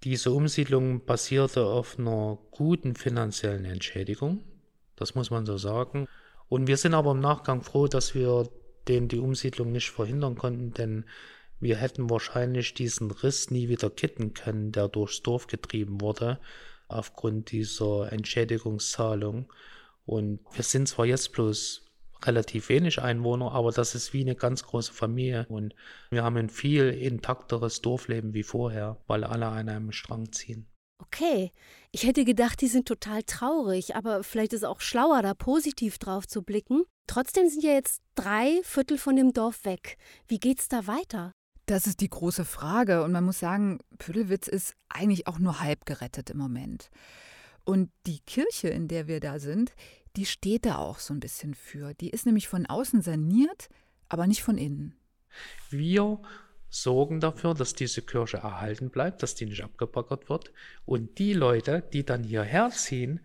Diese 0.02 0.32
Umsiedlung 0.32 1.04
basierte 1.04 1.66
auf 1.66 1.98
einer 1.98 2.38
guten 2.52 2.96
finanziellen 2.96 3.66
Entschädigung, 3.66 4.42
das 4.96 5.14
muss 5.14 5.30
man 5.30 5.44
so 5.44 5.58
sagen. 5.58 6.08
Und 6.48 6.68
wir 6.68 6.78
sind 6.78 6.94
aber 6.94 7.12
im 7.12 7.20
Nachgang 7.20 7.62
froh, 7.62 7.86
dass 7.86 8.14
wir 8.14 8.48
den 8.90 9.06
die 9.06 9.20
Umsiedlung 9.20 9.70
nicht 9.70 9.90
verhindern 9.90 10.34
konnten, 10.34 10.74
denn 10.74 11.04
wir 11.60 11.76
hätten 11.76 12.10
wahrscheinlich 12.10 12.74
diesen 12.74 13.12
Riss 13.12 13.50
nie 13.50 13.68
wieder 13.68 13.88
kitten 13.88 14.34
können, 14.34 14.72
der 14.72 14.88
durchs 14.88 15.22
Dorf 15.22 15.46
getrieben 15.46 16.00
wurde, 16.00 16.40
aufgrund 16.88 17.52
dieser 17.52 18.12
Entschädigungszahlung. 18.12 19.52
Und 20.06 20.40
wir 20.52 20.64
sind 20.64 20.88
zwar 20.88 21.06
jetzt 21.06 21.30
bloß 21.32 21.86
relativ 22.24 22.68
wenig 22.68 23.00
Einwohner, 23.00 23.52
aber 23.52 23.70
das 23.70 23.94
ist 23.94 24.12
wie 24.12 24.22
eine 24.22 24.34
ganz 24.34 24.64
große 24.64 24.92
Familie 24.92 25.46
und 25.48 25.74
wir 26.10 26.24
haben 26.24 26.36
ein 26.36 26.50
viel 26.50 26.90
intakteres 26.90 27.80
Dorfleben 27.80 28.34
wie 28.34 28.42
vorher, 28.42 28.96
weil 29.06 29.22
alle 29.22 29.46
an 29.46 29.68
einem 29.68 29.92
Strang 29.92 30.32
ziehen. 30.32 30.66
Okay, 31.02 31.50
ich 31.92 32.04
hätte 32.04 32.24
gedacht, 32.24 32.60
die 32.60 32.68
sind 32.68 32.86
total 32.86 33.22
traurig, 33.22 33.96
aber 33.96 34.22
vielleicht 34.22 34.52
ist 34.52 34.60
es 34.60 34.68
auch 34.68 34.80
schlauer, 34.80 35.22
da 35.22 35.34
positiv 35.34 35.98
drauf 35.98 36.28
zu 36.28 36.42
blicken. 36.42 36.84
Trotzdem 37.06 37.48
sind 37.48 37.64
ja 37.64 37.72
jetzt 37.72 38.02
drei 38.14 38.60
Viertel 38.62 38.98
von 38.98 39.16
dem 39.16 39.32
Dorf 39.32 39.64
weg. 39.64 39.96
Wie 40.28 40.38
geht's 40.38 40.68
da 40.68 40.86
weiter? 40.86 41.32
Das 41.66 41.86
ist 41.86 42.00
die 42.00 42.10
große 42.10 42.44
Frage 42.44 43.02
und 43.02 43.12
man 43.12 43.24
muss 43.24 43.38
sagen, 43.38 43.78
Pödelwitz 43.98 44.48
ist 44.48 44.74
eigentlich 44.88 45.26
auch 45.26 45.38
nur 45.38 45.60
halb 45.60 45.86
gerettet 45.86 46.30
im 46.30 46.38
Moment. 46.38 46.90
Und 47.64 47.90
die 48.06 48.20
Kirche, 48.20 48.68
in 48.68 48.88
der 48.88 49.06
wir 49.06 49.20
da 49.20 49.38
sind, 49.38 49.72
die 50.16 50.26
steht 50.26 50.66
da 50.66 50.76
auch 50.76 50.98
so 50.98 51.14
ein 51.14 51.20
bisschen 51.20 51.54
für. 51.54 51.94
Die 51.94 52.10
ist 52.10 52.26
nämlich 52.26 52.48
von 52.48 52.66
außen 52.66 53.02
saniert, 53.02 53.68
aber 54.08 54.26
nicht 54.26 54.42
von 54.42 54.58
innen. 54.58 54.96
Wir 55.70 56.20
sorgen 56.70 57.20
dafür, 57.20 57.54
dass 57.54 57.74
diese 57.74 58.02
Kirche 58.02 58.38
erhalten 58.38 58.90
bleibt, 58.90 59.22
dass 59.22 59.34
die 59.34 59.46
nicht 59.46 59.62
abgebaggert 59.62 60.28
wird. 60.28 60.52
Und 60.86 61.18
die 61.18 61.34
Leute, 61.34 61.82
die 61.92 62.04
dann 62.04 62.22
hierher 62.22 62.70
ziehen, 62.70 63.20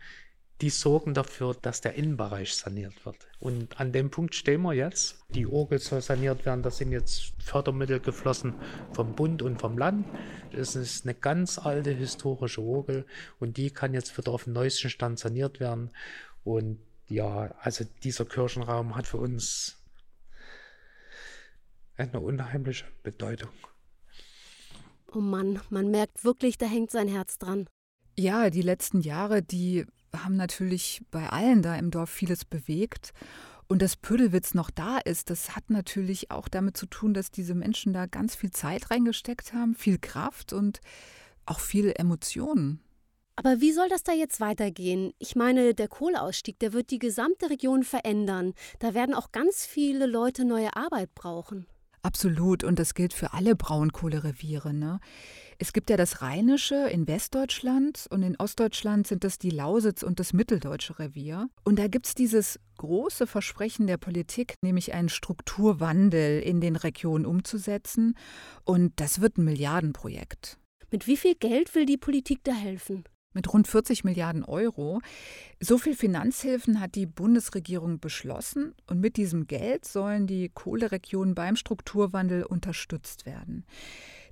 die 0.61 0.69
sorgen 0.69 1.13
dafür, 1.13 1.53
dass 1.61 1.81
der 1.81 1.95
Innenbereich 1.95 2.55
saniert 2.55 3.05
wird. 3.05 3.17
Und 3.39 3.79
an 3.79 3.91
dem 3.91 4.09
Punkt 4.09 4.35
stehen 4.35 4.61
wir 4.61 4.73
jetzt. 4.73 5.17
Die 5.29 5.45
Orgel 5.45 5.79
soll 5.79 6.01
saniert 6.01 6.45
werden. 6.45 6.63
Da 6.63 6.71
sind 6.71 6.91
jetzt 6.91 7.33
Fördermittel 7.39 7.99
geflossen 7.99 8.53
vom 8.93 9.15
Bund 9.15 9.41
und 9.41 9.59
vom 9.59 9.77
Land. 9.77 10.07
Das 10.53 10.75
ist 10.75 11.05
eine 11.05 11.13
ganz 11.13 11.59
alte 11.59 11.91
historische 11.91 12.61
Orgel 12.61 13.05
und 13.39 13.57
die 13.57 13.69
kann 13.69 13.93
jetzt 13.93 14.17
wieder 14.17 14.31
auf 14.31 14.45
dem 14.45 14.53
neuesten 14.53 14.89
Stand 14.89 15.19
saniert 15.19 15.59
werden. 15.59 15.89
Und 16.45 16.79
ja, 17.07 17.53
also 17.59 17.85
dieser 18.03 18.25
Kirchenraum 18.25 18.95
hat 18.95 19.07
für 19.07 19.17
uns 19.17 19.77
eine 21.97 22.19
unheimliche 22.19 22.85
Bedeutung. 23.03 23.49
Oh 25.11 25.19
Mann, 25.19 25.61
man 25.69 25.91
merkt 25.91 26.23
wirklich, 26.25 26.57
da 26.57 26.65
hängt 26.65 26.91
sein 26.91 27.07
Herz 27.07 27.37
dran. 27.37 27.67
Ja, 28.17 28.49
die 28.49 28.61
letzten 28.61 29.01
Jahre, 29.01 29.41
die 29.41 29.85
haben 30.13 30.35
natürlich 30.35 31.01
bei 31.11 31.29
allen 31.29 31.61
da 31.61 31.75
im 31.75 31.91
Dorf 31.91 32.09
vieles 32.09 32.45
bewegt. 32.45 33.13
Und 33.67 33.81
dass 33.81 33.95
Pödelwitz 33.95 34.53
noch 34.53 34.69
da 34.69 34.99
ist, 34.99 35.29
das 35.29 35.55
hat 35.55 35.69
natürlich 35.69 36.29
auch 36.31 36.47
damit 36.47 36.77
zu 36.77 36.85
tun, 36.85 37.13
dass 37.13 37.31
diese 37.31 37.55
Menschen 37.55 37.93
da 37.93 38.05
ganz 38.05 38.35
viel 38.35 38.51
Zeit 38.51 38.91
reingesteckt 38.91 39.53
haben, 39.53 39.73
viel 39.73 39.97
Kraft 39.97 40.53
und 40.53 40.81
auch 41.45 41.59
viel 41.59 41.91
Emotionen. 41.95 42.79
Aber 43.37 43.59
wie 43.59 43.71
soll 43.71 43.89
das 43.89 44.03
da 44.03 44.13
jetzt 44.13 44.39
weitergehen? 44.39 45.13
Ich 45.19 45.35
meine, 45.35 45.73
der 45.73 45.87
Kohleausstieg, 45.87 46.59
der 46.59 46.73
wird 46.73 46.91
die 46.91 46.99
gesamte 46.99 47.49
Region 47.49 47.83
verändern. 47.83 48.53
Da 48.79 48.93
werden 48.93 49.15
auch 49.15 49.31
ganz 49.31 49.65
viele 49.65 50.05
Leute 50.05 50.45
neue 50.45 50.75
Arbeit 50.75 51.13
brauchen. 51.15 51.65
Absolut, 52.05 52.63
und 52.63 52.77
das 52.77 52.93
gilt 52.93 53.13
für 53.13 53.33
alle 53.33 53.55
Braunkohlereviere. 53.55 54.75
Ne? 54.75 54.99
Es 55.57 55.73
gibt 55.73 55.89
ja 55.89 55.97
das 55.97 56.21
Rheinische 56.21 56.75
in 56.75 57.07
Westdeutschland 57.07 58.05
und 58.11 58.21
in 58.21 58.35
Ostdeutschland 58.35 59.07
sind 59.07 59.23
das 59.23 59.39
die 59.39 59.49
Lausitz 59.49 60.03
und 60.03 60.19
das 60.19 60.31
Mitteldeutsche 60.31 60.99
Revier. 60.99 61.49
Und 61.63 61.79
da 61.79 61.87
gibt 61.87 62.05
es 62.05 62.13
dieses 62.13 62.59
große 62.77 63.25
Versprechen 63.25 63.87
der 63.87 63.97
Politik, 63.97 64.53
nämlich 64.61 64.93
einen 64.93 65.09
Strukturwandel 65.09 66.41
in 66.41 66.61
den 66.61 66.75
Regionen 66.75 67.25
umzusetzen. 67.25 68.15
Und 68.65 68.93
das 68.97 69.19
wird 69.19 69.39
ein 69.39 69.45
Milliardenprojekt. 69.45 70.59
Mit 70.91 71.07
wie 71.07 71.17
viel 71.17 71.33
Geld 71.33 71.73
will 71.73 71.87
die 71.87 71.97
Politik 71.97 72.41
da 72.43 72.53
helfen? 72.53 73.03
Mit 73.35 73.53
rund 73.53 73.67
40 73.67 74.03
Milliarden 74.03 74.43
Euro. 74.43 74.99
So 75.59 75.77
viel 75.77 75.95
Finanzhilfen 75.95 76.81
hat 76.81 76.95
die 76.95 77.05
Bundesregierung 77.05 77.99
beschlossen 77.99 78.73
und 78.87 78.99
mit 78.99 79.17
diesem 79.17 79.45
Geld 79.45 79.85
sollen 79.85 80.25
die 80.25 80.49
Kohleregionen 80.49 81.35
beim 81.35 81.55
Strukturwandel 81.55 82.43
unterstützt 82.43 83.27
werden. 83.27 83.65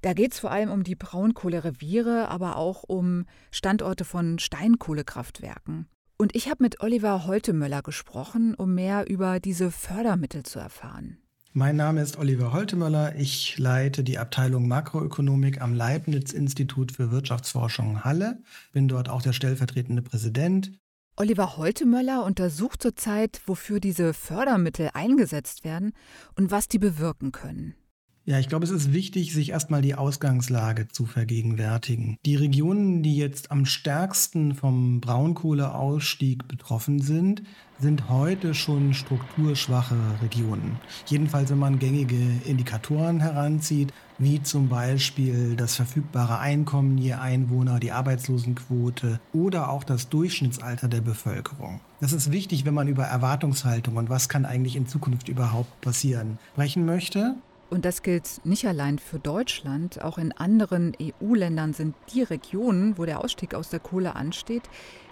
Da 0.02 0.14
geht 0.14 0.34
es 0.34 0.40
vor 0.40 0.52
allem 0.52 0.72
um 0.72 0.84
die 0.84 0.96
Braunkohlereviere, 0.96 2.28
aber 2.30 2.58
auch 2.58 2.84
um 2.84 3.26
Standorte 3.52 4.04
von 4.04 4.40
Steinkohlekraftwerken. 4.40 5.88
Und 6.18 6.36
ich 6.36 6.50
habe 6.50 6.64
mit 6.64 6.82
Oliver 6.82 7.26
Holtemöller 7.26 7.82
gesprochen, 7.82 8.56
um 8.56 8.76
mehr 8.76 9.10
über 9.10 9.40
diese 9.40 9.72
Fördermittel 9.72 10.44
zu 10.44 10.60
erfahren. 10.60 11.23
Mein 11.56 11.76
Name 11.76 12.02
ist 12.02 12.18
Oliver 12.18 12.52
Holtemöller. 12.52 13.16
Ich 13.16 13.60
leite 13.60 14.04
die 14.04 14.18
Abteilung 14.18 14.68
Makroökonomik 14.68 15.62
am 15.62 15.76
Leibniz-Institut 15.76 16.94
für 16.94 17.12
Wirtschaftsforschung 17.12 18.04
Halle. 18.04 18.42
Bin 18.72 18.88
dort 18.88 19.08
auch 19.08 19.22
der 19.22 19.34
stellvertretende 19.34 20.02
Präsident. 20.02 20.72
Oliver 21.16 21.56
Holtemöller 21.56 22.26
untersucht 22.26 22.82
zurzeit, 22.82 23.40
wofür 23.46 23.80
diese 23.80 24.16
Fördermittel 24.16 24.90
eingesetzt 24.96 25.64
werden 25.64 25.94
und 26.36 26.50
was 26.50 26.68
die 26.68 26.80
bewirken 26.80 27.32
können. 27.32 27.76
Ja, 28.26 28.40
ich 28.40 28.48
glaube, 28.48 28.64
es 28.64 28.72
ist 28.72 28.94
wichtig, 28.94 29.34
sich 29.34 29.50
erstmal 29.50 29.82
die 29.82 29.96
Ausgangslage 29.96 30.88
zu 30.88 31.06
vergegenwärtigen. 31.06 32.18
Die 32.26 32.38
Regionen, 32.38 33.04
die 33.04 33.18
jetzt 33.18 33.52
am 33.52 33.66
stärksten 33.66 34.56
vom 34.56 35.02
Braunkohleausstieg 35.02 36.48
betroffen 36.48 37.02
sind, 37.02 37.44
sind 37.82 38.08
heute 38.08 38.54
schon 38.54 38.94
strukturschwache 38.94 39.98
Regionen. 40.22 40.80
Jedenfalls, 41.08 41.50
wenn 41.52 41.58
man 41.58 41.80
gängige 41.80 42.16
Indikatoren 42.46 43.20
heranzieht, 43.20 43.92
wie 44.18 44.42
zum 44.42 44.70
Beispiel 44.70 45.58
das 45.58 45.76
verfügbare 45.76 46.40
Einkommen 46.40 46.98
je 46.98 47.16
Einwohner, 47.16 47.82
die 47.82 47.92
Arbeitslosenquote 47.92 49.20
oder 49.34 49.70
auch 49.70 49.84
das 49.84 50.08
Durchschnittsalter 50.08 50.88
der 50.88 51.02
Bevölkerung. 51.02 51.82
Das 52.00 52.14
ist 52.14 52.32
wichtig, 52.32 52.64
wenn 52.64 52.74
man 52.74 52.88
über 52.88 53.04
Erwartungshaltung 53.04 53.98
und 53.98 54.10
was 54.10 54.30
kann 54.30 54.46
eigentlich 54.46 54.78
in 54.78 54.88
Zukunft 54.88 55.28
überhaupt 55.28 55.82
passieren 55.82 56.38
sprechen 56.54 56.86
möchte. 56.86 57.36
Und 57.74 57.86
das 57.86 58.04
gilt 58.04 58.46
nicht 58.46 58.68
allein 58.68 59.00
für 59.00 59.18
Deutschland, 59.18 60.04
auch 60.04 60.20
in 60.20 60.32
anderen 60.32 60.96
EU-Ländern 61.02 61.74
sind 61.74 61.96
die 62.14 62.22
Regionen, 62.22 63.00
wo 63.00 63.06
der 63.06 63.24
Ausstieg 63.24 63.56
aus 63.56 63.70
der 63.70 63.80
Kohle 63.80 64.16
ansteht, 64.16 64.62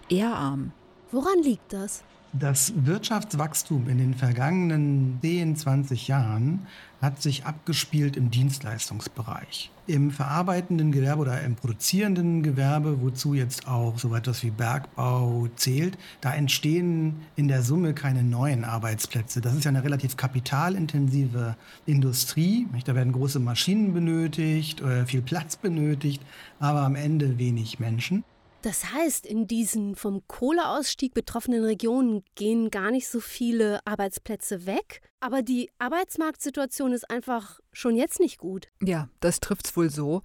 eher 0.09 0.35
arm. 0.35 0.71
Woran 1.11 1.41
liegt 1.41 1.73
das? 1.73 2.03
Das 2.33 2.71
Wirtschaftswachstum 2.85 3.89
in 3.89 3.97
den 3.97 4.13
vergangenen 4.13 5.19
10, 5.21 5.57
20 5.57 6.07
Jahren 6.07 6.65
hat 7.01 7.21
sich 7.21 7.45
abgespielt 7.45 8.15
im 8.15 8.31
Dienstleistungsbereich. 8.31 9.69
Im 9.85 10.11
verarbeitenden 10.11 10.93
Gewerbe 10.93 11.23
oder 11.23 11.41
im 11.41 11.55
produzierenden 11.55 12.41
Gewerbe, 12.41 13.01
wozu 13.01 13.33
jetzt 13.33 13.67
auch 13.67 13.99
so 13.99 14.15
etwas 14.15 14.43
wie 14.43 14.51
Bergbau 14.51 15.49
zählt, 15.57 15.97
da 16.21 16.33
entstehen 16.33 17.17
in 17.35 17.49
der 17.49 17.63
Summe 17.63 17.93
keine 17.93 18.23
neuen 18.23 18.63
Arbeitsplätze. 18.63 19.41
Das 19.41 19.53
ist 19.53 19.65
ja 19.65 19.69
eine 19.69 19.83
relativ 19.83 20.15
kapitalintensive 20.15 21.57
Industrie. 21.85 22.65
Da 22.85 22.95
werden 22.95 23.11
große 23.11 23.39
Maschinen 23.39 23.93
benötigt, 23.93 24.81
viel 25.05 25.21
Platz 25.21 25.57
benötigt, 25.57 26.21
aber 26.59 26.83
am 26.83 26.95
Ende 26.95 27.37
wenig 27.37 27.79
Menschen. 27.81 28.23
Das 28.61 28.93
heißt, 28.93 29.25
in 29.25 29.47
diesen 29.47 29.95
vom 29.95 30.27
Kohleausstieg 30.27 31.15
betroffenen 31.15 31.63
Regionen 31.63 32.23
gehen 32.35 32.69
gar 32.69 32.91
nicht 32.91 33.07
so 33.07 33.19
viele 33.19 33.79
Arbeitsplätze 33.85 34.67
weg, 34.67 35.01
aber 35.19 35.41
die 35.41 35.71
Arbeitsmarktsituation 35.79 36.93
ist 36.93 37.09
einfach 37.09 37.59
schon 37.73 37.95
jetzt 37.95 38.19
nicht 38.19 38.37
gut. 38.37 38.67
Ja, 38.83 39.09
das 39.19 39.39
trifft's 39.39 39.75
wohl 39.75 39.89
so. 39.89 40.21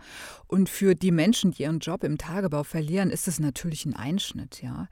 Und 0.49 0.69
für 0.69 0.95
die 0.95 1.13
Menschen, 1.13 1.53
die 1.53 1.63
ihren 1.63 1.79
Job 1.79 2.05
im 2.05 2.19
Tagebau 2.19 2.63
verlieren, 2.63 3.11
ist 3.11 3.27
es 3.27 3.39
natürlich 3.39 3.87
ein 3.87 3.97
Einschnitt, 3.97 4.63
ja. 4.63 4.89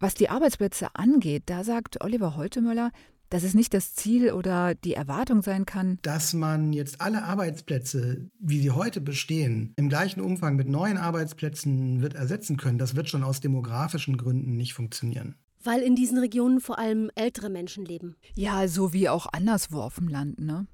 Was 0.00 0.14
die 0.14 0.28
Arbeitsplätze 0.28 0.88
angeht, 0.94 1.44
da 1.46 1.62
sagt 1.62 2.02
Oliver 2.02 2.34
Holtemöller, 2.34 2.90
dass 3.32 3.44
es 3.44 3.54
nicht 3.54 3.72
das 3.72 3.94
Ziel 3.94 4.32
oder 4.32 4.74
die 4.74 4.92
Erwartung 4.92 5.40
sein 5.40 5.64
kann, 5.64 5.98
dass 6.02 6.34
man 6.34 6.74
jetzt 6.74 7.00
alle 7.00 7.24
Arbeitsplätze, 7.24 8.30
wie 8.38 8.60
sie 8.60 8.72
heute 8.72 9.00
bestehen, 9.00 9.72
im 9.76 9.88
gleichen 9.88 10.20
Umfang 10.20 10.54
mit 10.54 10.68
neuen 10.68 10.98
Arbeitsplätzen 10.98 12.02
wird 12.02 12.14
ersetzen 12.14 12.58
können. 12.58 12.76
Das 12.76 12.94
wird 12.94 13.08
schon 13.08 13.24
aus 13.24 13.40
demografischen 13.40 14.18
Gründen 14.18 14.56
nicht 14.56 14.74
funktionieren. 14.74 15.36
Weil 15.64 15.80
in 15.80 15.96
diesen 15.96 16.18
Regionen 16.18 16.60
vor 16.60 16.78
allem 16.78 17.10
ältere 17.14 17.48
Menschen 17.48 17.86
leben. 17.86 18.16
Ja, 18.34 18.68
so 18.68 18.92
wie 18.92 19.08
auch 19.08 19.26
anderswo 19.32 19.80
auf 19.80 19.94
dem 19.94 20.08
Land, 20.08 20.38
ne? 20.38 20.66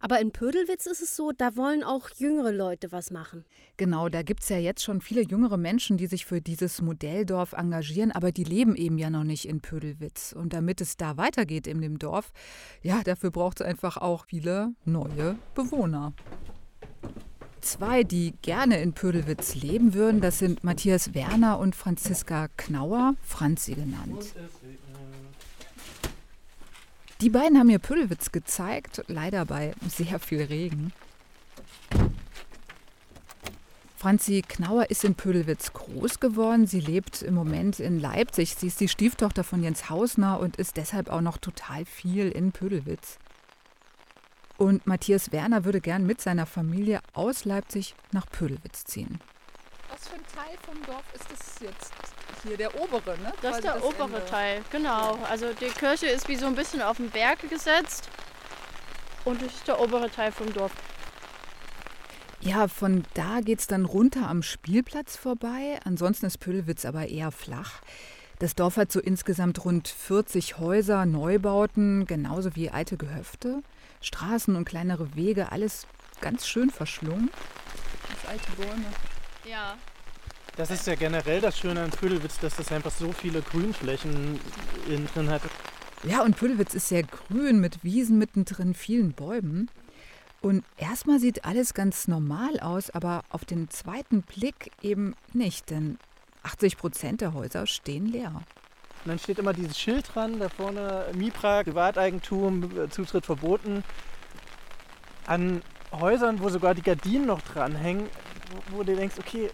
Aber 0.00 0.20
in 0.20 0.32
Pödelwitz 0.32 0.86
ist 0.86 1.02
es 1.02 1.16
so, 1.16 1.32
da 1.32 1.56
wollen 1.56 1.82
auch 1.82 2.10
jüngere 2.16 2.52
Leute 2.52 2.92
was 2.92 3.10
machen. 3.10 3.44
Genau, 3.76 4.08
da 4.08 4.22
gibt 4.22 4.42
es 4.42 4.48
ja 4.48 4.58
jetzt 4.58 4.82
schon 4.82 5.00
viele 5.00 5.22
jüngere 5.22 5.56
Menschen, 5.56 5.96
die 5.96 6.06
sich 6.06 6.26
für 6.26 6.40
dieses 6.40 6.82
Modelldorf 6.82 7.52
engagieren, 7.52 8.12
aber 8.12 8.32
die 8.32 8.44
leben 8.44 8.76
eben 8.76 8.98
ja 8.98 9.10
noch 9.10 9.24
nicht 9.24 9.48
in 9.48 9.60
Pödelwitz. 9.60 10.32
Und 10.32 10.52
damit 10.52 10.80
es 10.80 10.96
da 10.96 11.16
weitergeht 11.16 11.66
in 11.66 11.80
dem 11.80 11.98
Dorf, 11.98 12.32
ja, 12.82 13.02
dafür 13.02 13.30
braucht 13.30 13.60
es 13.60 13.66
einfach 13.66 13.96
auch 13.96 14.26
viele 14.26 14.74
neue 14.84 15.36
Bewohner. 15.54 16.12
Zwei, 17.60 18.02
die 18.02 18.34
gerne 18.42 18.82
in 18.82 18.92
Pödelwitz 18.92 19.54
leben 19.54 19.94
würden, 19.94 20.20
das 20.20 20.40
sind 20.40 20.64
Matthias 20.64 21.14
Werner 21.14 21.60
und 21.60 21.76
Franziska 21.76 22.48
Knauer, 22.56 23.14
Franzi 23.22 23.74
genannt. 23.74 24.34
Die 27.22 27.30
beiden 27.30 27.56
haben 27.56 27.68
mir 27.68 27.78
Pödelwitz 27.78 28.32
gezeigt, 28.32 29.04
leider 29.06 29.44
bei 29.44 29.74
sehr 29.88 30.18
viel 30.18 30.42
Regen. 30.42 30.92
Franzi 33.96 34.42
Knauer 34.42 34.90
ist 34.90 35.04
in 35.04 35.14
Pödelwitz 35.14 35.72
groß 35.72 36.18
geworden. 36.18 36.66
Sie 36.66 36.80
lebt 36.80 37.22
im 37.22 37.34
Moment 37.34 37.78
in 37.78 38.00
Leipzig. 38.00 38.56
Sie 38.56 38.66
ist 38.66 38.80
die 38.80 38.88
Stieftochter 38.88 39.44
von 39.44 39.62
Jens 39.62 39.88
Hausner 39.88 40.40
und 40.40 40.56
ist 40.56 40.76
deshalb 40.76 41.10
auch 41.10 41.20
noch 41.20 41.38
total 41.38 41.84
viel 41.84 42.28
in 42.28 42.50
Pödelwitz. 42.50 43.18
Und 44.58 44.88
Matthias 44.88 45.30
Werner 45.30 45.64
würde 45.64 45.80
gern 45.80 46.04
mit 46.04 46.20
seiner 46.20 46.46
Familie 46.46 47.02
aus 47.12 47.44
Leipzig 47.44 47.94
nach 48.10 48.26
Pödelwitz 48.26 48.82
ziehen. 48.82 49.20
Was 49.88 50.08
für 50.08 50.16
ein 50.16 50.26
Teil 50.34 50.58
vom 50.66 50.84
Dorf 50.86 51.04
ist 51.14 51.30
das 51.30 51.60
jetzt? 51.60 51.92
Hier, 52.42 52.56
der 52.56 52.80
obere, 52.80 53.18
ne? 53.18 53.32
Das 53.42 53.56
ist 53.56 53.64
der 53.64 53.74
das 53.74 53.82
obere 53.82 54.16
Ende. 54.16 54.24
Teil, 54.26 54.62
genau. 54.70 55.18
Also 55.28 55.52
die 55.52 55.66
Kirche 55.66 56.06
ist 56.06 56.28
wie 56.28 56.36
so 56.36 56.46
ein 56.46 56.54
bisschen 56.54 56.82
auf 56.82 56.96
den 56.96 57.10
Berg 57.10 57.48
gesetzt 57.48 58.08
und 59.24 59.40
das 59.42 59.52
ist 59.52 59.68
der 59.68 59.80
obere 59.80 60.10
Teil 60.10 60.32
vom 60.32 60.52
Dorf. 60.52 60.72
Ja, 62.40 62.66
von 62.66 63.04
da 63.14 63.40
geht 63.40 63.60
es 63.60 63.68
dann 63.68 63.84
runter 63.84 64.28
am 64.28 64.42
Spielplatz 64.42 65.16
vorbei. 65.16 65.78
Ansonsten 65.84 66.26
ist 66.26 66.38
Pödelwitz 66.38 66.84
aber 66.84 67.06
eher 67.06 67.30
flach. 67.30 67.82
Das 68.40 68.56
Dorf 68.56 68.76
hat 68.76 68.90
so 68.90 68.98
insgesamt 68.98 69.64
rund 69.64 69.86
40 69.86 70.58
Häuser, 70.58 71.06
Neubauten, 71.06 72.06
genauso 72.06 72.56
wie 72.56 72.70
alte 72.70 72.96
Gehöfte, 72.96 73.62
Straßen 74.00 74.56
und 74.56 74.64
kleinere 74.64 75.14
Wege, 75.14 75.52
alles 75.52 75.86
ganz 76.20 76.48
schön 76.48 76.70
verschlungen. 76.70 77.30
Das 78.10 78.30
alte 78.30 78.50
Bäume. 78.52 78.86
Ja. 79.48 79.76
Das 80.56 80.70
ist 80.70 80.86
ja 80.86 80.94
generell 80.94 81.40
das 81.40 81.58
Schöne 81.58 81.82
an 81.82 81.90
Pödelwitz, 81.90 82.38
dass 82.38 82.56
das 82.56 82.70
einfach 82.70 82.90
so 82.90 83.10
viele 83.10 83.40
Grünflächen 83.40 84.38
innen 84.86 85.08
drin 85.14 85.30
hat. 85.30 85.42
Ja, 86.02 86.22
und 86.22 86.36
Pödelwitz 86.36 86.74
ist 86.74 86.88
sehr 86.88 87.04
grün 87.04 87.60
mit 87.60 87.82
Wiesen 87.84 88.18
mittendrin, 88.18 88.74
vielen 88.74 89.12
Bäumen. 89.12 89.70
Und 90.42 90.64
erstmal 90.76 91.20
sieht 91.20 91.44
alles 91.44 91.72
ganz 91.72 92.08
normal 92.08 92.60
aus, 92.60 92.90
aber 92.90 93.22
auf 93.30 93.44
den 93.44 93.70
zweiten 93.70 94.22
Blick 94.22 94.72
eben 94.82 95.14
nicht, 95.32 95.70
denn 95.70 95.98
80 96.42 96.76
Prozent 96.76 97.20
der 97.20 97.32
Häuser 97.32 97.66
stehen 97.66 98.06
leer. 98.06 98.34
Und 99.04 99.08
dann 99.08 99.18
steht 99.18 99.38
immer 99.38 99.52
dieses 99.52 99.78
Schild 99.78 100.14
dran, 100.14 100.38
da 100.38 100.48
vorne 100.48 101.06
MIPRA, 101.14 101.62
Privateigentum, 101.62 102.90
Zutritt 102.90 103.24
verboten. 103.24 103.84
An 105.26 105.62
Häusern, 105.92 106.40
wo 106.40 106.48
sogar 106.48 106.74
die 106.74 106.82
Gardinen 106.82 107.26
noch 107.26 107.40
dranhängen, 107.40 108.08
wo, 108.70 108.78
wo 108.78 108.82
du 108.82 108.94
denkst, 108.94 109.16
okay, 109.18 109.50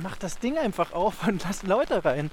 mach 0.00 0.16
das 0.16 0.38
Ding 0.38 0.56
einfach 0.58 0.92
auf 0.92 1.26
und 1.26 1.42
lass 1.44 1.62
Leute 1.62 2.04
rein. 2.04 2.30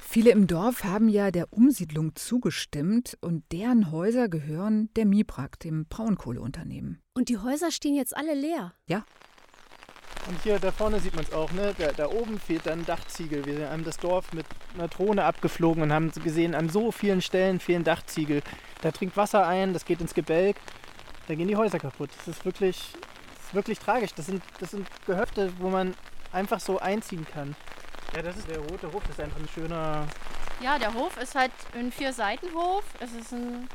Viele 0.00 0.30
im 0.30 0.46
Dorf 0.46 0.84
haben 0.84 1.08
ja 1.08 1.32
der 1.32 1.52
Umsiedlung 1.52 2.14
zugestimmt 2.14 3.18
und 3.20 3.42
deren 3.50 3.90
Häuser 3.90 4.28
gehören 4.28 4.88
der 4.94 5.06
MIPRAG, 5.06 5.58
dem 5.58 5.86
Braunkohleunternehmen. 5.86 7.02
Und 7.14 7.28
die 7.28 7.38
Häuser 7.38 7.72
stehen 7.72 7.96
jetzt 7.96 8.16
alle 8.16 8.34
leer. 8.34 8.74
Ja, 8.86 9.04
Und 10.28 10.40
hier 10.42 10.60
da 10.60 10.70
vorne 10.70 11.00
sieht 11.00 11.16
man 11.16 11.24
es 11.24 11.32
auch, 11.32 11.50
ne? 11.52 11.74
Da, 11.76 11.90
da 11.90 12.08
oben 12.08 12.38
fehlt 12.38 12.66
dann 12.66 12.80
ein 12.80 12.86
Dachziegel. 12.86 13.44
Wir 13.44 13.70
haben 13.70 13.84
das 13.84 13.96
Dorf 13.96 14.32
mit 14.32 14.46
einer 14.74 14.88
Drohne 14.88 15.24
abgeflogen 15.24 15.82
und 15.82 15.92
haben 15.92 16.12
gesehen, 16.12 16.54
an 16.54 16.68
so 16.68 16.92
vielen 16.92 17.20
Stellen 17.20 17.58
fehlen 17.58 17.82
Dachziegel. 17.82 18.42
Da 18.82 18.92
trinkt 18.92 19.16
Wasser 19.16 19.46
ein, 19.46 19.72
das 19.72 19.84
geht 19.84 20.00
ins 20.00 20.14
Gebälk, 20.14 20.56
da 21.26 21.34
gehen 21.34 21.48
die 21.48 21.56
Häuser 21.56 21.78
kaputt. 21.78 22.10
Das 22.18 22.28
ist 22.28 22.44
wirklich, 22.44 22.92
das 23.34 23.46
ist 23.48 23.54
wirklich 23.54 23.78
tragisch. 23.80 24.14
Das 24.14 24.26
sind, 24.26 24.42
das 24.60 24.70
sind 24.70 24.86
Gehöfte, 25.06 25.52
wo 25.58 25.70
man 25.70 25.94
einfach 26.34 26.60
so 26.60 26.78
einziehen 26.78 27.26
kann. 27.32 27.56
Ja, 28.14 28.22
das 28.22 28.36
ist 28.36 28.48
der 28.48 28.58
rote 28.58 28.92
Hof, 28.92 29.02
das 29.04 29.18
ist 29.18 29.20
einfach 29.20 29.38
ein 29.38 29.48
schöner. 29.48 30.06
Ja, 30.60 30.78
der 30.78 30.94
Hof 30.94 31.16
ist 31.16 31.34
halt 31.34 31.52
ein 31.74 31.90
Vier-Seiten-Hof. 31.90 32.84
Es 33.00 33.12
ist 33.12 33.32
ein. 33.32 33.68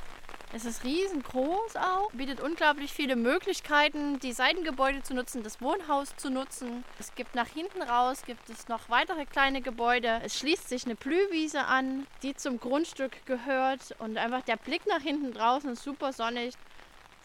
Es 0.51 0.65
ist 0.65 0.83
riesengroß 0.83 1.75
auch, 1.75 2.09
bietet 2.11 2.41
unglaublich 2.41 2.91
viele 2.91 3.15
Möglichkeiten, 3.15 4.19
die 4.19 4.33
Seitengebäude 4.33 5.03
zu 5.03 5.13
nutzen, 5.13 5.43
das 5.43 5.61
Wohnhaus 5.61 6.15
zu 6.17 6.31
nutzen. 6.31 6.83
Es 6.97 7.13
gibt 7.13 7.35
nach 7.35 7.45
hinten 7.45 7.83
raus, 7.83 8.23
gibt 8.25 8.49
es 8.49 8.67
noch 8.67 8.89
weitere 8.89 9.27
kleine 9.27 9.61
Gebäude. 9.61 10.19
Es 10.23 10.39
schließt 10.39 10.67
sich 10.67 10.85
eine 10.85 10.95
Blühwiese 10.95 11.65
an, 11.65 12.07
die 12.23 12.35
zum 12.35 12.59
Grundstück 12.59 13.27
gehört. 13.27 13.95
Und 13.99 14.17
einfach 14.17 14.41
der 14.41 14.57
Blick 14.57 14.87
nach 14.87 15.01
hinten 15.01 15.33
draußen 15.33 15.73
ist 15.73 15.83
super 15.83 16.13
sonnig. 16.13 16.55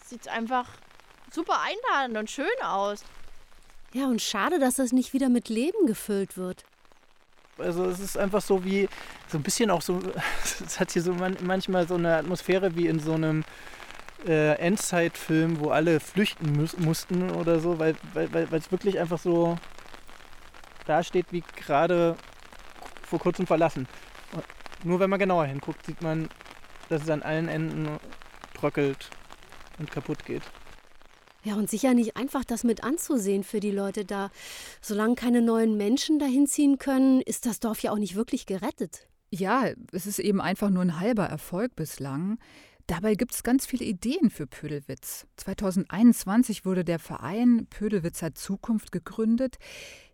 Sieht 0.05 0.29
einfach 0.29 0.69
super 1.31 1.63
einladend 1.63 2.19
und 2.19 2.31
schön 2.31 2.47
aus. 2.63 3.05
Ja, 3.95 4.07
und 4.09 4.21
schade, 4.21 4.59
dass 4.59 4.75
das 4.75 4.93
nicht 4.93 5.13
wieder 5.13 5.29
mit 5.29 5.49
Leben 5.49 5.87
gefüllt 5.87 6.37
wird. 6.37 6.65
Also 7.59 7.85
es 7.85 8.01
ist 8.01 8.19
einfach 8.19 8.43
so 8.43 8.65
wie, 8.65 8.89
so 9.29 9.39
ein 9.39 9.45
bisschen 9.45 9.71
auch 9.71 9.83
so, 9.83 10.01
es 10.67 10.81
hat 10.81 10.91
hier 10.91 11.01
so 11.01 11.15
man, 11.15 11.37
manchmal 11.43 11.87
so 11.87 11.95
eine 11.95 12.17
Atmosphäre 12.17 12.75
wie 12.75 12.89
in 12.89 12.99
so 12.99 13.13
einem 13.13 13.45
äh, 14.27 14.59
Endzeitfilm, 14.59 15.61
wo 15.61 15.71
alle 15.71 16.01
flüchten 16.01 16.57
mus 16.57 16.77
mussten 16.77 17.31
oder 17.31 17.61
so, 17.61 17.79
weil 17.79 17.95
weil 18.15 18.33
weil 18.33 18.59
es 18.59 18.73
wirklich 18.73 18.99
einfach 18.99 19.21
so 19.21 19.57
dasteht 20.87 21.27
wie 21.31 21.45
gerade 21.55 22.17
vor 23.07 23.21
kurzem 23.21 23.47
verlassen. 23.47 23.87
Nur 24.83 24.99
wenn 24.99 25.09
man 25.09 25.21
genauer 25.21 25.47
hinguckt, 25.47 25.87
sieht 25.87 26.03
man, 26.03 26.29
dass 26.89 27.03
es 27.03 27.11
an 27.11 27.23
allen 27.23 27.47
Enden 27.47 28.01
bröckelt 28.55 29.09
und 29.79 29.93
kaputt 29.93 30.25
geht. 30.25 30.43
Ja, 31.45 31.57
und 31.57 31.69
sicher 31.69 31.93
nicht 31.93 32.17
einfach, 32.17 32.45
das 32.45 32.65
mit 32.65 32.83
anzusehen 32.83 33.45
für 33.45 33.61
die 33.61 33.71
Leute 33.71 34.05
da. 34.07 34.31
Solange 34.81 35.15
keine 35.15 35.43
neuen 35.43 35.77
Menschen 35.77 36.19
dahin 36.19 36.47
ziehen 36.47 36.79
können, 36.79 37.21
ist 37.21 37.45
das 37.45 37.61
Dorf 37.61 37.81
ja 37.81 37.93
auch 37.93 37.99
nicht 37.99 38.15
wirklich 38.15 38.47
gerettet. 38.47 39.07
Ja, 39.31 39.69
es 39.93 40.07
ist 40.07 40.19
eben 40.19 40.41
einfach 40.41 40.71
nur 40.71 40.83
ein 40.83 41.01
halber 41.01 41.27
Erfolg 41.27 41.77
bislang. 41.77 42.39
Dabei 42.87 43.15
gibt 43.15 43.35
es 43.35 43.43
ganz 43.43 43.67
viele 43.67 43.85
Ideen 43.85 44.31
für 44.31 44.47
Pödelwitz. 44.47 45.27
2021 45.37 46.65
wurde 46.65 46.85
der 46.85 46.99
Verein 46.99 47.67
Pödelwitzer 47.69 48.35
Zukunft 48.35 48.93
gegründet. 48.93 49.57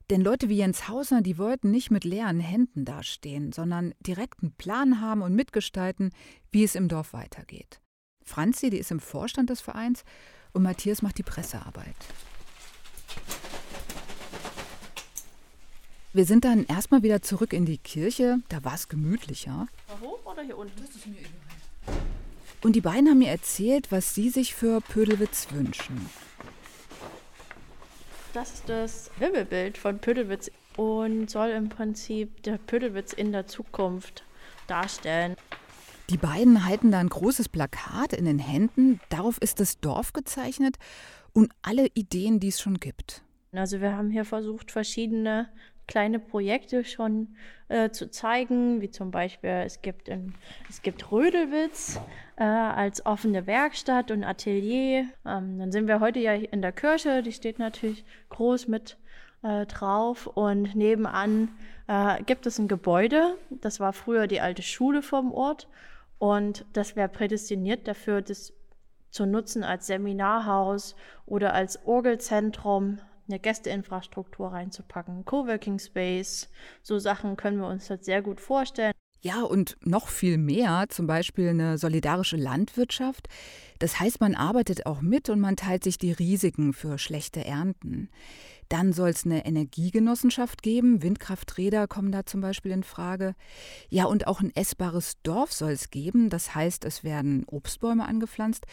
Denn 0.09 0.23
Leute 0.23 0.49
wie 0.49 0.57
Jens 0.57 0.89
Hausner, 0.89 1.23
die 1.23 1.39
wollten 1.39 1.71
nicht 1.71 1.93
mit 1.93 2.03
leeren 2.03 2.41
Händen 2.41 2.85
dastehen, 2.85 3.53
sondern 3.53 3.95
direkt 4.01 4.43
einen 4.43 4.53
Plan 4.53 5.01
haben 5.01 5.23
und 5.23 5.35
mitgestalten, 5.35 6.11
wie 6.51 6.65
es 6.65 6.75
im 6.75 6.89
Dorf 6.89 7.13
weitergeht. 7.13 7.81
Franzi, 8.25 8.71
die 8.71 8.79
ist 8.79 8.91
im 8.91 9.01
Vorstand 9.01 9.51
des 9.51 9.61
Vereins 9.61 10.05
und 10.53 10.63
Matthias 10.63 11.03
macht 11.03 11.19
die 11.19 11.23
Pressearbeit. 11.23 11.97
Wir 16.13 16.25
sind 16.25 16.45
dann 16.45 16.67
erstmal 16.67 17.05
wieder 17.05 17.23
zurück 17.23 17.53
in 17.53 17.67
die 17.67 17.79
Kirche, 17.79 18.41
da 18.49 18.65
war 18.65 18.75
es 18.75 18.89
gemütlicher. 18.89 19.69
Da 19.87 20.01
hoch 20.01 20.19
oder 20.25 20.43
hier 20.43 20.59
unten? 20.59 20.83
Und 22.63 22.75
die 22.75 22.81
beiden 22.81 23.09
haben 23.09 23.19
mir 23.19 23.31
erzählt, 23.31 23.93
was 23.93 24.15
sie 24.15 24.29
sich 24.29 24.55
für 24.55 24.81
Pödelwitz 24.81 25.49
wünschen. 25.53 26.11
Das 28.33 28.55
ist 28.55 28.69
das 28.69 29.11
Wimmelbild 29.19 29.79
von 29.79 29.99
Pödelwitz 29.99 30.51
und 30.77 31.31
soll 31.31 31.51
im 31.51 31.69
Prinzip 31.69 32.43
der 32.43 32.59
Pödelwitz 32.59 33.13
in 33.13 33.33
der 33.33 33.47
Zukunft 33.47 34.25
darstellen. 34.67 35.37
Die 36.11 36.17
beiden 36.17 36.67
halten 36.67 36.91
da 36.91 36.99
ein 36.99 37.09
großes 37.09 37.49
Plakat 37.49 38.13
in 38.13 38.25
den 38.25 38.41
Händen. 38.41 38.99
Darauf 39.11 39.39
ist 39.39 39.61
das 39.61 39.79
Dorf 39.79 40.13
gezeichnet 40.13 40.77
und 41.33 41.53
alle 41.63 41.87
Ideen, 41.95 42.41
die 42.41 42.49
es 42.49 42.61
schon 42.61 42.79
gibt. 42.79 43.23
Also 43.53 43.81
wir 43.81 43.97
haben 43.97 44.11
hier 44.11 44.25
versucht, 44.25 44.73
verschiedene 44.73 45.49
kleine 45.87 46.19
Projekte 46.19 46.85
schon 46.85 47.37
äh, 47.69 47.91
zu 47.91 48.11
zeigen, 48.11 48.81
wie 48.81 48.91
zum 48.91 49.13
Beispiel 49.13 49.63
es 49.65 49.83
gibt, 49.83 50.09
in, 50.09 50.35
es 50.69 50.83
gibt 50.83 51.13
Rödelwitz 51.13 52.01
äh, 52.37 52.43
als 52.43 53.07
offene 53.07 53.47
Werkstatt 53.47 54.11
und 54.11 54.25
Atelier. 54.25 55.05
Ähm, 55.25 55.61
dann 55.61 55.71
sind 55.71 55.87
wir 55.87 56.01
heute 56.01 56.19
ja 56.19 56.33
in 56.33 56.61
der 56.61 56.73
Kirche, 56.73 57.23
die 57.23 57.33
steht 57.33 57.61
natürlich 57.61 58.05
groß 58.31 58.67
mit 58.67 58.99
äh, 59.43 59.65
drauf 59.67 60.27
und 60.27 60.75
nebenan 60.75 61.51
äh, 61.87 62.21
gibt 62.25 62.47
es 62.47 62.59
ein 62.59 62.67
Gebäude, 62.67 63.37
das 63.51 63.79
war 63.79 63.93
früher 63.93 64.27
die 64.27 64.41
alte 64.41 64.63
Schule 64.63 65.03
vom 65.03 65.33
Ort 65.33 65.69
und 66.21 66.67
das 66.75 66.97
wäre 66.97 67.09
prädestiniert 67.09 67.89
dafür, 67.89 68.21
das 68.21 68.53
zu 69.11 69.25
nutzen 69.25 69.65
als 69.65 69.87
Seminarhaus 69.87 70.95
oder 71.25 71.55
als 71.55 71.87
Orgelzentrum, 71.87 73.01
eine 73.27 73.39
Gästeinfrastruktur 73.39 74.53
reinzupacken, 74.53 75.25
Coworking 75.25 75.79
Space, 75.79 76.51
so 76.83 76.99
Sachen 76.99 77.39
können 77.39 77.59
wir 77.59 77.67
uns 77.67 77.89
das 77.89 78.05
sehr 78.05 78.21
gut 78.21 78.39
vorstellen. 78.43 78.93
Ja, 79.23 79.43
und 79.43 79.79
noch 79.81 80.09
viel 80.09 80.37
mehr, 80.37 80.87
zum 80.91 81.07
Beispiel 81.07 81.49
eine 81.49 81.79
solidarische 81.79 82.37
Landwirtschaft. 82.37 83.29
Das 83.79 83.99
heißt, 83.99 84.21
man 84.21 84.35
arbeitet 84.35 84.85
auch 84.85 85.01
mit 85.01 85.31
und 85.31 85.41
man 85.41 85.57
teilt 85.57 85.85
sich 85.85 85.97
die 85.97 86.13
Risiken 86.13 86.75
für 86.75 86.99
schlechte 86.99 87.47
Ernten. 87.47 88.11
Dann 88.71 88.93
soll 88.93 89.11
es 89.11 89.27
eine 89.27 89.45
Energiegenossenschaft 89.45 90.63
geben. 90.63 91.03
Windkrafträder 91.03 91.89
kommen 91.89 92.13
da 92.13 92.25
zum 92.25 92.41
Beispiel 92.41 92.71
in 92.71 92.85
Frage. 92.85 93.35
Ja, 93.89 94.05
und 94.05 94.29
auch 94.29 94.41
ein 94.41 94.55
essbares 94.55 95.21
Dorf 95.25 95.53
soll 95.53 95.73
es 95.73 95.91
geben. 95.91 96.31
Das 96.31 96.55
heißt, 96.55 96.85
es 96.85 97.03
werden 97.03 97.45
Obstbäume 97.49 98.07
angepflanzt 98.07 98.67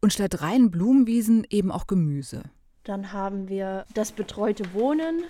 und 0.00 0.14
statt 0.14 0.40
reinen 0.40 0.70
Blumenwiesen 0.70 1.46
eben 1.50 1.70
auch 1.70 1.86
Gemüse. 1.86 2.44
Dann 2.82 3.12
haben 3.12 3.48
wir 3.50 3.84
das 3.92 4.12
betreute 4.12 4.72
Wohnen. 4.72 5.24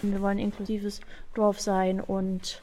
Wir 0.00 0.20
wollen 0.20 0.38
ein 0.38 0.44
inklusives 0.44 1.00
Dorf 1.34 1.60
sein 1.60 2.00
und 2.00 2.62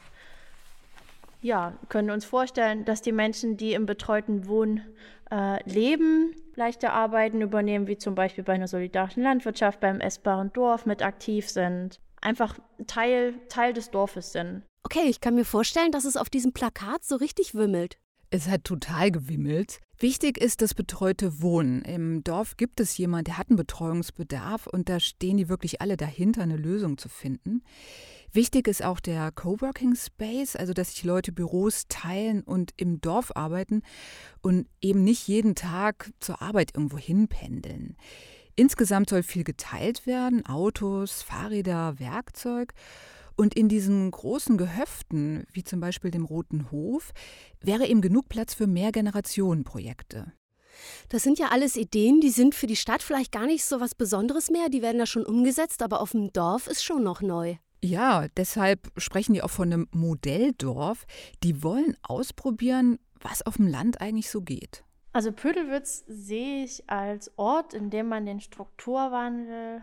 ja, 1.41 1.73
können 1.89 2.11
uns 2.11 2.25
vorstellen, 2.25 2.85
dass 2.85 3.01
die 3.01 3.11
Menschen, 3.11 3.57
die 3.57 3.73
im 3.73 3.85
betreuten 3.85 4.47
Wohnen 4.47 4.81
äh, 5.31 5.69
leben, 5.69 6.35
leichte 6.55 6.91
Arbeiten 6.91 7.41
übernehmen, 7.41 7.87
wie 7.87 7.97
zum 7.97 8.15
Beispiel 8.15 8.43
bei 8.43 8.53
einer 8.53 8.67
solidarischen 8.67 9.23
Landwirtschaft, 9.23 9.79
beim 9.79 9.99
essbaren 9.99 10.53
Dorf 10.53 10.85
mit 10.85 11.01
aktiv 11.01 11.49
sind. 11.49 11.99
Einfach 12.21 12.59
Teil, 12.85 13.33
Teil 13.49 13.73
des 13.73 13.89
Dorfes 13.89 14.31
sind. 14.31 14.63
Okay, 14.83 15.07
ich 15.07 15.21
kann 15.21 15.35
mir 15.35 15.45
vorstellen, 15.45 15.91
dass 15.91 16.05
es 16.05 16.17
auf 16.17 16.29
diesem 16.29 16.53
Plakat 16.53 17.03
so 17.03 17.15
richtig 17.15 17.55
wimmelt. 17.55 17.97
Es 18.29 18.47
hat 18.47 18.63
total 18.63 19.11
gewimmelt. 19.11 19.79
Wichtig 19.99 20.37
ist 20.37 20.61
das 20.61 20.73
betreute 20.73 21.41
Wohnen. 21.41 21.81
Im 21.81 22.23
Dorf 22.23 22.55
gibt 22.55 22.79
es 22.79 22.97
jemanden, 22.97 23.25
der 23.25 23.37
hat 23.37 23.49
einen 23.49 23.57
Betreuungsbedarf 23.57 24.67
und 24.67 24.87
da 24.87 24.99
stehen 24.99 25.37
die 25.37 25.49
wirklich 25.49 25.81
alle 25.81 25.97
dahinter, 25.97 26.41
eine 26.41 26.55
Lösung 26.55 26.97
zu 26.97 27.09
finden. 27.09 27.61
Wichtig 28.33 28.69
ist 28.69 28.83
auch 28.83 29.01
der 29.01 29.31
Coworking 29.31 29.93
Space, 29.95 30.55
also 30.55 30.73
dass 30.73 30.91
sich 30.91 31.03
Leute 31.03 31.33
Büros 31.33 31.87
teilen 31.89 32.43
und 32.43 32.71
im 32.77 33.01
Dorf 33.01 33.31
arbeiten 33.35 33.81
und 34.41 34.67
eben 34.79 35.03
nicht 35.03 35.27
jeden 35.27 35.53
Tag 35.53 36.11
zur 36.21 36.41
Arbeit 36.41 36.71
irgendwo 36.73 36.97
hinpendeln. 36.97 37.97
Insgesamt 38.55 39.09
soll 39.09 39.23
viel 39.23 39.43
geteilt 39.43 40.05
werden, 40.05 40.45
Autos, 40.45 41.21
Fahrräder, 41.23 41.99
Werkzeug. 41.99 42.73
Und 43.35 43.55
in 43.55 43.69
diesen 43.69 44.11
großen 44.11 44.57
Gehöften, 44.57 45.45
wie 45.51 45.63
zum 45.63 45.79
Beispiel 45.79 46.11
dem 46.11 46.25
Roten 46.25 46.69
Hof, 46.71 47.11
wäre 47.59 47.87
eben 47.87 48.01
genug 48.01 48.29
Platz 48.29 48.53
für 48.53 48.67
mehr 48.67 48.91
Generationenprojekte. 48.91 50.31
Das 51.09 51.23
sind 51.23 51.39
ja 51.39 51.47
alles 51.49 51.75
Ideen, 51.75 52.21
die 52.21 52.29
sind 52.29 52.55
für 52.55 52.67
die 52.67 52.75
Stadt 52.75 53.03
vielleicht 53.03 53.31
gar 53.31 53.45
nicht 53.45 53.65
so 53.65 53.79
was 53.79 53.95
Besonderes 53.95 54.49
mehr. 54.51 54.69
Die 54.69 54.81
werden 54.81 54.99
da 54.99 55.05
schon 55.05 55.25
umgesetzt, 55.25 55.81
aber 55.81 56.01
auf 56.01 56.11
dem 56.11 56.31
Dorf 56.31 56.67
ist 56.67 56.83
schon 56.83 57.03
noch 57.03 57.21
neu. 57.21 57.57
Ja, 57.83 58.27
deshalb 58.37 58.91
sprechen 58.97 59.33
die 59.33 59.41
auch 59.41 59.49
von 59.49 59.73
einem 59.73 59.87
Modelldorf. 59.91 61.05
Die 61.43 61.63
wollen 61.63 61.97
ausprobieren, 62.03 62.99
was 63.19 63.45
auf 63.45 63.57
dem 63.57 63.67
Land 63.67 64.01
eigentlich 64.01 64.29
so 64.29 64.41
geht. 64.41 64.83
Also 65.13 65.31
Pödelwitz 65.31 66.03
sehe 66.07 66.63
ich 66.63 66.89
als 66.89 67.37
Ort, 67.37 67.73
in 67.73 67.89
dem 67.89 68.07
man 68.07 68.25
den 68.25 68.39
Strukturwandel 68.39 69.81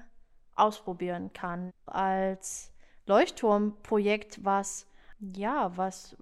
ausprobieren 0.54 1.32
kann. 1.32 1.70
Als 1.86 2.72
Leuchtturmprojekt, 3.06 4.44
was 4.44 4.86
ja, 5.20 5.76
was 5.76 6.16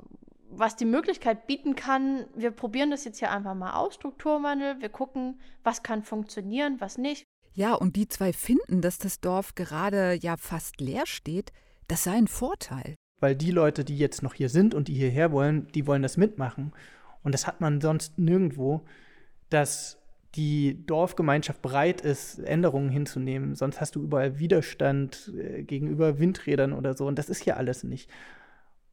was 0.48 0.76
die 0.76 0.84
Möglichkeit 0.84 1.46
bieten 1.46 1.74
kann, 1.74 2.26
wir 2.34 2.50
probieren 2.50 2.90
das 2.90 3.04
jetzt 3.04 3.18
hier 3.18 3.30
einfach 3.30 3.54
mal 3.54 3.74
aus, 3.74 3.94
Strukturwandel, 3.94 4.80
wir 4.80 4.88
gucken, 4.88 5.40
was 5.64 5.82
kann 5.82 6.02
funktionieren, 6.02 6.76
was 6.80 6.98
nicht. 6.98 7.24
Ja, 7.52 7.74
und 7.74 7.96
die 7.96 8.08
zwei 8.08 8.32
finden, 8.32 8.80
dass 8.80 8.98
das 8.98 9.20
Dorf 9.20 9.54
gerade 9.54 10.14
ja 10.14 10.36
fast 10.36 10.80
leer 10.80 11.06
steht, 11.06 11.52
das 11.88 12.04
sei 12.04 12.12
ein 12.12 12.28
Vorteil. 12.28 12.94
Weil 13.20 13.36
die 13.36 13.50
Leute, 13.50 13.84
die 13.84 13.96
jetzt 13.96 14.22
noch 14.22 14.34
hier 14.34 14.48
sind 14.48 14.74
und 14.74 14.88
die 14.88 14.94
hierher 14.94 15.32
wollen, 15.32 15.68
die 15.68 15.86
wollen 15.86 16.02
das 16.02 16.16
mitmachen. 16.16 16.72
Und 17.22 17.32
das 17.32 17.46
hat 17.46 17.60
man 17.60 17.80
sonst 17.80 18.18
nirgendwo, 18.18 18.84
dass 19.48 19.98
die 20.34 20.84
Dorfgemeinschaft 20.86 21.62
bereit 21.62 22.02
ist, 22.02 22.38
Änderungen 22.38 22.90
hinzunehmen. 22.90 23.54
Sonst 23.54 23.80
hast 23.80 23.96
du 23.96 24.02
überall 24.02 24.38
Widerstand 24.38 25.32
äh, 25.34 25.62
gegenüber 25.62 26.18
Windrädern 26.18 26.72
oder 26.72 26.94
so. 26.94 27.06
Und 27.06 27.18
das 27.18 27.30
ist 27.30 27.42
hier 27.42 27.56
alles 27.56 27.84
nicht. 27.84 28.10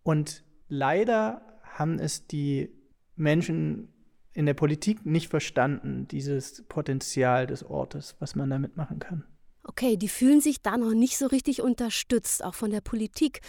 Und 0.04 0.44
leider 0.70 1.42
haben 1.64 2.00
es 2.00 2.28
die 2.28 2.72
Menschen 3.16 3.90
in 4.34 4.46
der 4.46 4.54
Politik 4.54 5.06
nicht 5.06 5.30
verstanden, 5.30 6.08
dieses 6.08 6.64
Potenzial 6.68 7.46
des 7.46 7.64
Ortes, 7.64 8.16
was 8.20 8.36
man 8.36 8.50
damit 8.50 8.78
machen 8.78 9.00
kann. 9.00 9.26
Okay, 9.64 9.98
die 9.98 10.10
fühlen 10.10 10.42
sich 10.42 10.62
da 10.62 10.78
noch 10.78 10.94
nicht 10.94 11.18
so 11.18 11.28
richtig 11.28 11.62
unterstützt, 11.62 12.44
auch 12.44 12.56
von 12.56 12.72
der 12.72 12.82
Politik. 12.82 13.42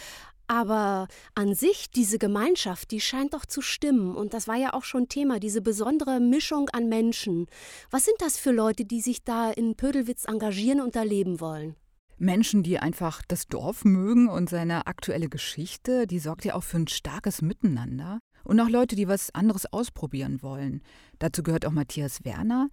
Aber 0.47 1.07
an 1.33 1.55
sich, 1.55 1.89
diese 1.89 2.19
Gemeinschaft, 2.19 2.91
die 2.91 3.01
scheint 3.01 3.33
doch 3.33 3.45
zu 3.45 3.61
stimmen. 3.61 4.15
Und 4.15 4.33
das 4.33 4.47
war 4.47 4.55
ja 4.55 4.73
auch 4.73 4.83
schon 4.83 5.09
Thema, 5.09 5.39
diese 5.39 5.61
besondere 5.61 6.19
Mischung 6.19 6.69
an 6.69 6.87
Menschen. 6.87 7.47
Was 7.89 8.05
sind 8.05 8.17
das 8.19 8.37
für 8.37 8.51
Leute, 8.51 8.85
die 8.85 9.01
sich 9.01 9.23
da 9.23 9.49
in 9.51 9.75
Pödelwitz 9.75 10.25
engagieren 10.25 10.81
und 10.81 10.95
da 10.95 11.01
leben 11.01 11.39
wollen? 11.39 11.75
Menschen, 12.17 12.63
die 12.63 12.79
einfach 12.79 13.23
das 13.27 13.47
Dorf 13.47 13.83
mögen 13.83 14.29
und 14.29 14.49
seine 14.49 14.87
aktuelle 14.87 15.27
Geschichte, 15.27 16.07
die 16.07 16.19
sorgt 16.19 16.45
ja 16.45 16.55
auch 16.55 16.63
für 16.63 16.77
ein 16.77 16.87
starkes 16.87 17.41
Miteinander. 17.41 18.19
Und 18.45 18.59
auch 18.59 18.69
Leute, 18.69 18.95
die 18.95 19.07
was 19.07 19.33
anderes 19.35 19.65
ausprobieren 19.73 20.41
wollen. 20.41 20.81
Dazu 21.19 21.43
gehört 21.43 21.65
auch 21.65 21.71
Matthias 21.71 22.23
Werner. 22.23 22.69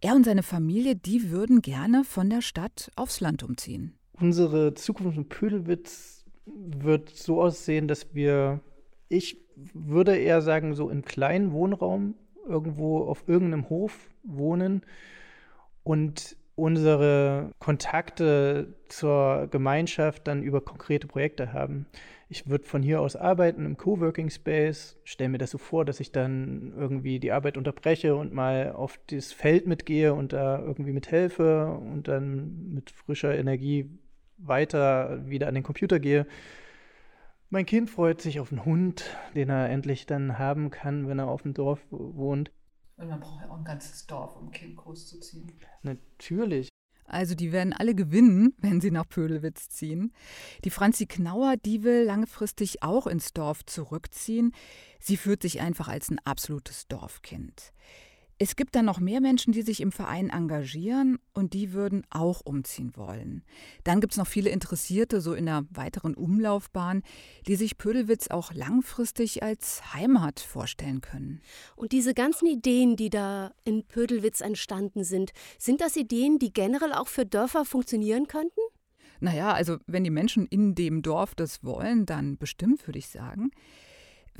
Er 0.00 0.14
und 0.16 0.24
seine 0.24 0.42
Familie, 0.42 0.96
die 0.96 1.30
würden 1.30 1.62
gerne 1.62 2.04
von 2.04 2.30
der 2.30 2.40
Stadt 2.40 2.90
aufs 2.96 3.20
Land 3.20 3.42
umziehen. 3.42 3.94
Unsere 4.14 4.74
Zukunft 4.74 5.16
in 5.16 5.28
Pödelwitz 5.28 6.24
wird 6.46 7.10
so 7.10 7.40
aussehen, 7.40 7.86
dass 7.86 8.14
wir, 8.14 8.60
ich 9.08 9.38
würde 9.74 10.16
eher 10.16 10.42
sagen, 10.42 10.74
so 10.74 10.88
im 10.88 11.04
kleinen 11.04 11.52
Wohnraum 11.52 12.14
irgendwo 12.46 13.04
auf 13.04 13.24
irgendeinem 13.28 13.68
Hof 13.68 14.08
wohnen 14.22 14.82
und 15.84 16.36
unsere 16.54 17.52
Kontakte 17.58 18.74
zur 18.88 19.48
Gemeinschaft 19.50 20.26
dann 20.26 20.42
über 20.42 20.60
konkrete 20.60 21.06
Projekte 21.06 21.52
haben. 21.52 21.86
Ich 22.32 22.48
würde 22.48 22.64
von 22.64 22.80
hier 22.80 23.00
aus 23.00 23.16
arbeiten 23.16 23.66
im 23.66 23.76
Coworking 23.76 24.30
Space, 24.30 24.96
stelle 25.02 25.30
mir 25.30 25.38
das 25.38 25.50
so 25.50 25.58
vor, 25.58 25.84
dass 25.84 25.98
ich 25.98 26.12
dann 26.12 26.72
irgendwie 26.76 27.18
die 27.18 27.32
Arbeit 27.32 27.56
unterbreche 27.56 28.14
und 28.14 28.32
mal 28.32 28.70
auf 28.70 29.00
das 29.08 29.32
Feld 29.32 29.66
mitgehe 29.66 30.14
und 30.14 30.32
da 30.32 30.60
irgendwie 30.60 30.92
mithelfe 30.92 31.66
und 31.66 32.06
dann 32.06 32.72
mit 32.72 32.92
frischer 32.92 33.36
Energie 33.36 33.90
weiter 34.38 35.28
wieder 35.28 35.48
an 35.48 35.54
den 35.54 35.64
Computer 35.64 35.98
gehe. 35.98 36.24
Mein 37.48 37.66
Kind 37.66 37.90
freut 37.90 38.20
sich 38.20 38.38
auf 38.38 38.52
einen 38.52 38.64
Hund, 38.64 39.06
den 39.34 39.50
er 39.50 39.68
endlich 39.68 40.06
dann 40.06 40.38
haben 40.38 40.70
kann, 40.70 41.08
wenn 41.08 41.18
er 41.18 41.26
auf 41.26 41.42
dem 41.42 41.52
Dorf 41.52 41.84
wohnt. 41.90 42.52
Und 42.96 43.08
man 43.08 43.18
braucht 43.18 43.42
ja 43.42 43.50
auch 43.50 43.58
ein 43.58 43.64
ganzes 43.64 44.06
Dorf, 44.06 44.36
um 44.36 44.46
ein 44.46 44.52
Kind 44.52 44.76
großzuziehen. 44.76 45.50
Natürlich. 45.82 46.68
Also 47.10 47.34
die 47.34 47.52
werden 47.52 47.72
alle 47.72 47.94
gewinnen, 47.94 48.54
wenn 48.58 48.80
sie 48.80 48.90
nach 48.90 49.08
Pödelwitz 49.08 49.68
ziehen. 49.68 50.12
Die 50.64 50.70
Franzi 50.70 51.06
Knauer, 51.06 51.56
die 51.56 51.82
will 51.82 52.04
langfristig 52.04 52.82
auch 52.82 53.06
ins 53.06 53.32
Dorf 53.32 53.64
zurückziehen. 53.64 54.52
Sie 54.98 55.16
fühlt 55.16 55.42
sich 55.42 55.60
einfach 55.60 55.88
als 55.88 56.10
ein 56.10 56.20
absolutes 56.24 56.86
Dorfkind. 56.88 57.72
Es 58.42 58.56
gibt 58.56 58.74
dann 58.74 58.86
noch 58.86 59.00
mehr 59.00 59.20
Menschen, 59.20 59.52
die 59.52 59.60
sich 59.60 59.82
im 59.82 59.92
Verein 59.92 60.30
engagieren 60.30 61.18
und 61.34 61.52
die 61.52 61.74
würden 61.74 62.06
auch 62.08 62.40
umziehen 62.42 62.96
wollen. 62.96 63.44
Dann 63.84 64.00
gibt 64.00 64.14
es 64.14 64.16
noch 64.16 64.26
viele 64.26 64.48
Interessierte, 64.48 65.20
so 65.20 65.34
in 65.34 65.44
der 65.44 65.66
weiteren 65.68 66.14
Umlaufbahn, 66.14 67.02
die 67.46 67.56
sich 67.56 67.76
Pödelwitz 67.76 68.28
auch 68.28 68.54
langfristig 68.54 69.42
als 69.42 69.92
Heimat 69.92 70.40
vorstellen 70.40 71.02
können. 71.02 71.42
Und 71.76 71.92
diese 71.92 72.14
ganzen 72.14 72.46
Ideen, 72.46 72.96
die 72.96 73.10
da 73.10 73.52
in 73.64 73.84
Pödelwitz 73.84 74.40
entstanden 74.40 75.04
sind, 75.04 75.32
sind 75.58 75.82
das 75.82 75.94
Ideen, 75.96 76.38
die 76.38 76.54
generell 76.54 76.94
auch 76.94 77.08
für 77.08 77.26
Dörfer 77.26 77.66
funktionieren 77.66 78.26
könnten? 78.26 78.60
Naja, 79.20 79.52
also 79.52 79.76
wenn 79.86 80.02
die 80.02 80.08
Menschen 80.08 80.46
in 80.46 80.74
dem 80.74 81.02
Dorf 81.02 81.34
das 81.34 81.62
wollen, 81.62 82.06
dann 82.06 82.38
bestimmt, 82.38 82.86
würde 82.88 83.00
ich 83.00 83.08
sagen. 83.08 83.50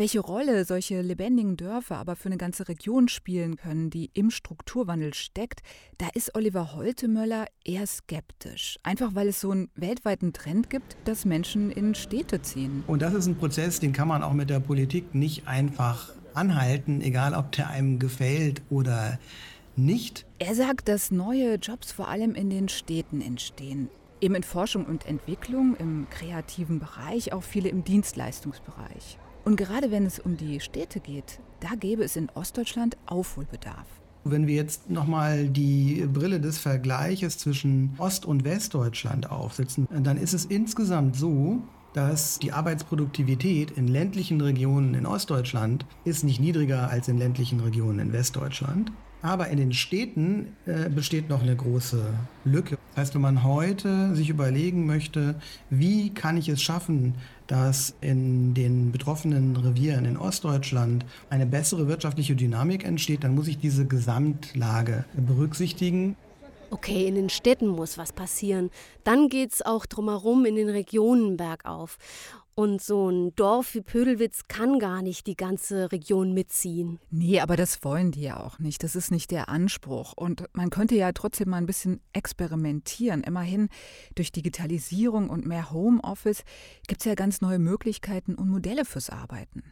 Welche 0.00 0.20
Rolle 0.20 0.64
solche 0.64 1.02
lebendigen 1.02 1.58
Dörfer 1.58 1.98
aber 1.98 2.16
für 2.16 2.30
eine 2.30 2.38
ganze 2.38 2.68
Region 2.68 3.08
spielen 3.08 3.56
können, 3.56 3.90
die 3.90 4.08
im 4.14 4.30
Strukturwandel 4.30 5.12
steckt, 5.12 5.60
da 5.98 6.08
ist 6.14 6.34
Oliver 6.34 6.72
Holtemöller 6.74 7.44
eher 7.66 7.86
skeptisch. 7.86 8.78
Einfach 8.82 9.14
weil 9.14 9.28
es 9.28 9.42
so 9.42 9.50
einen 9.50 9.68
weltweiten 9.74 10.32
Trend 10.32 10.70
gibt, 10.70 10.96
dass 11.04 11.26
Menschen 11.26 11.70
in 11.70 11.94
Städte 11.94 12.40
ziehen. 12.40 12.82
Und 12.86 13.02
das 13.02 13.12
ist 13.12 13.26
ein 13.26 13.36
Prozess, 13.36 13.78
den 13.78 13.92
kann 13.92 14.08
man 14.08 14.22
auch 14.22 14.32
mit 14.32 14.48
der 14.48 14.60
Politik 14.60 15.14
nicht 15.14 15.46
einfach 15.46 16.14
anhalten, 16.32 17.02
egal 17.02 17.34
ob 17.34 17.52
der 17.52 17.68
einem 17.68 17.98
gefällt 17.98 18.62
oder 18.70 19.18
nicht. 19.76 20.24
Er 20.38 20.54
sagt, 20.54 20.88
dass 20.88 21.10
neue 21.10 21.56
Jobs 21.56 21.92
vor 21.92 22.08
allem 22.08 22.34
in 22.34 22.48
den 22.48 22.70
Städten 22.70 23.20
entstehen. 23.20 23.90
Eben 24.22 24.34
in 24.34 24.44
Forschung 24.44 24.86
und 24.86 25.04
Entwicklung, 25.04 25.76
im 25.76 26.06
kreativen 26.08 26.78
Bereich, 26.78 27.34
auch 27.34 27.42
viele 27.42 27.68
im 27.68 27.84
Dienstleistungsbereich. 27.84 29.18
Und 29.50 29.56
gerade 29.56 29.90
wenn 29.90 30.06
es 30.06 30.20
um 30.20 30.36
die 30.36 30.60
Städte 30.60 31.00
geht, 31.00 31.40
da 31.58 31.70
gäbe 31.74 32.04
es 32.04 32.14
in 32.14 32.28
Ostdeutschland 32.36 32.96
Aufholbedarf. 33.06 33.84
Wenn 34.22 34.46
wir 34.46 34.54
jetzt 34.54 34.88
nochmal 34.88 35.48
die 35.48 36.06
Brille 36.06 36.38
des 36.38 36.58
Vergleiches 36.58 37.36
zwischen 37.36 37.96
Ost- 37.98 38.24
und 38.24 38.44
Westdeutschland 38.44 39.28
aufsetzen, 39.28 39.88
dann 39.90 40.18
ist 40.18 40.34
es 40.34 40.44
insgesamt 40.44 41.16
so, 41.16 41.64
dass 41.94 42.38
die 42.38 42.52
Arbeitsproduktivität 42.52 43.72
in 43.72 43.88
ländlichen 43.88 44.40
Regionen 44.40 44.94
in 44.94 45.04
Ostdeutschland 45.04 45.84
ist 46.04 46.22
nicht 46.22 46.38
niedriger 46.38 46.88
als 46.88 47.08
in 47.08 47.18
ländlichen 47.18 47.58
Regionen 47.58 47.98
in 47.98 48.12
Westdeutschland. 48.12 48.92
Aber 49.22 49.48
in 49.48 49.58
den 49.58 49.72
Städten 49.72 50.56
äh, 50.66 50.88
besteht 50.88 51.28
noch 51.28 51.42
eine 51.42 51.54
große 51.54 52.14
Lücke. 52.44 52.78
Das 52.90 53.02
heißt, 53.02 53.14
wenn 53.14 53.20
man 53.20 53.44
heute 53.44 54.14
sich 54.16 54.30
überlegen 54.30 54.86
möchte, 54.86 55.34
wie 55.68 56.10
kann 56.10 56.36
ich 56.36 56.48
es 56.48 56.62
schaffen, 56.62 57.14
dass 57.46 57.94
in 58.00 58.54
den 58.54 58.92
betroffenen 58.92 59.56
Revieren 59.56 60.04
in 60.04 60.16
Ostdeutschland 60.16 61.04
eine 61.28 61.46
bessere 61.46 61.88
wirtschaftliche 61.88 62.34
Dynamik 62.34 62.84
entsteht, 62.84 63.24
dann 63.24 63.34
muss 63.34 63.48
ich 63.48 63.58
diese 63.58 63.86
Gesamtlage 63.86 65.04
berücksichtigen. 65.14 66.16
Okay, 66.72 67.06
in 67.06 67.16
den 67.16 67.30
Städten 67.30 67.66
muss 67.66 67.98
was 67.98 68.12
passieren. 68.12 68.70
Dann 69.02 69.28
geht 69.28 69.52
es 69.52 69.62
auch 69.62 69.86
drumherum 69.86 70.44
in 70.44 70.54
den 70.54 70.68
Regionen 70.68 71.36
bergauf. 71.36 71.98
Und 72.60 72.82
so 72.82 73.08
ein 73.08 73.34
Dorf 73.36 73.72
wie 73.72 73.80
Pödelwitz 73.80 74.42
kann 74.46 74.78
gar 74.78 75.00
nicht 75.00 75.26
die 75.26 75.34
ganze 75.34 75.90
Region 75.92 76.34
mitziehen. 76.34 77.00
Nee, 77.08 77.40
aber 77.40 77.56
das 77.56 77.82
wollen 77.84 78.10
die 78.10 78.20
ja 78.20 78.38
auch 78.38 78.58
nicht. 78.58 78.84
Das 78.84 78.94
ist 78.94 79.10
nicht 79.10 79.30
der 79.30 79.48
Anspruch. 79.48 80.12
Und 80.12 80.44
man 80.52 80.68
könnte 80.68 80.94
ja 80.94 81.10
trotzdem 81.12 81.48
mal 81.48 81.56
ein 81.56 81.64
bisschen 81.64 82.02
experimentieren. 82.12 83.22
Immerhin 83.22 83.70
durch 84.14 84.30
Digitalisierung 84.30 85.30
und 85.30 85.46
mehr 85.46 85.70
Homeoffice 85.70 86.42
gibt 86.86 87.00
es 87.00 87.06
ja 87.06 87.14
ganz 87.14 87.40
neue 87.40 87.58
Möglichkeiten 87.58 88.34
und 88.34 88.50
Modelle 88.50 88.84
fürs 88.84 89.08
Arbeiten. 89.08 89.62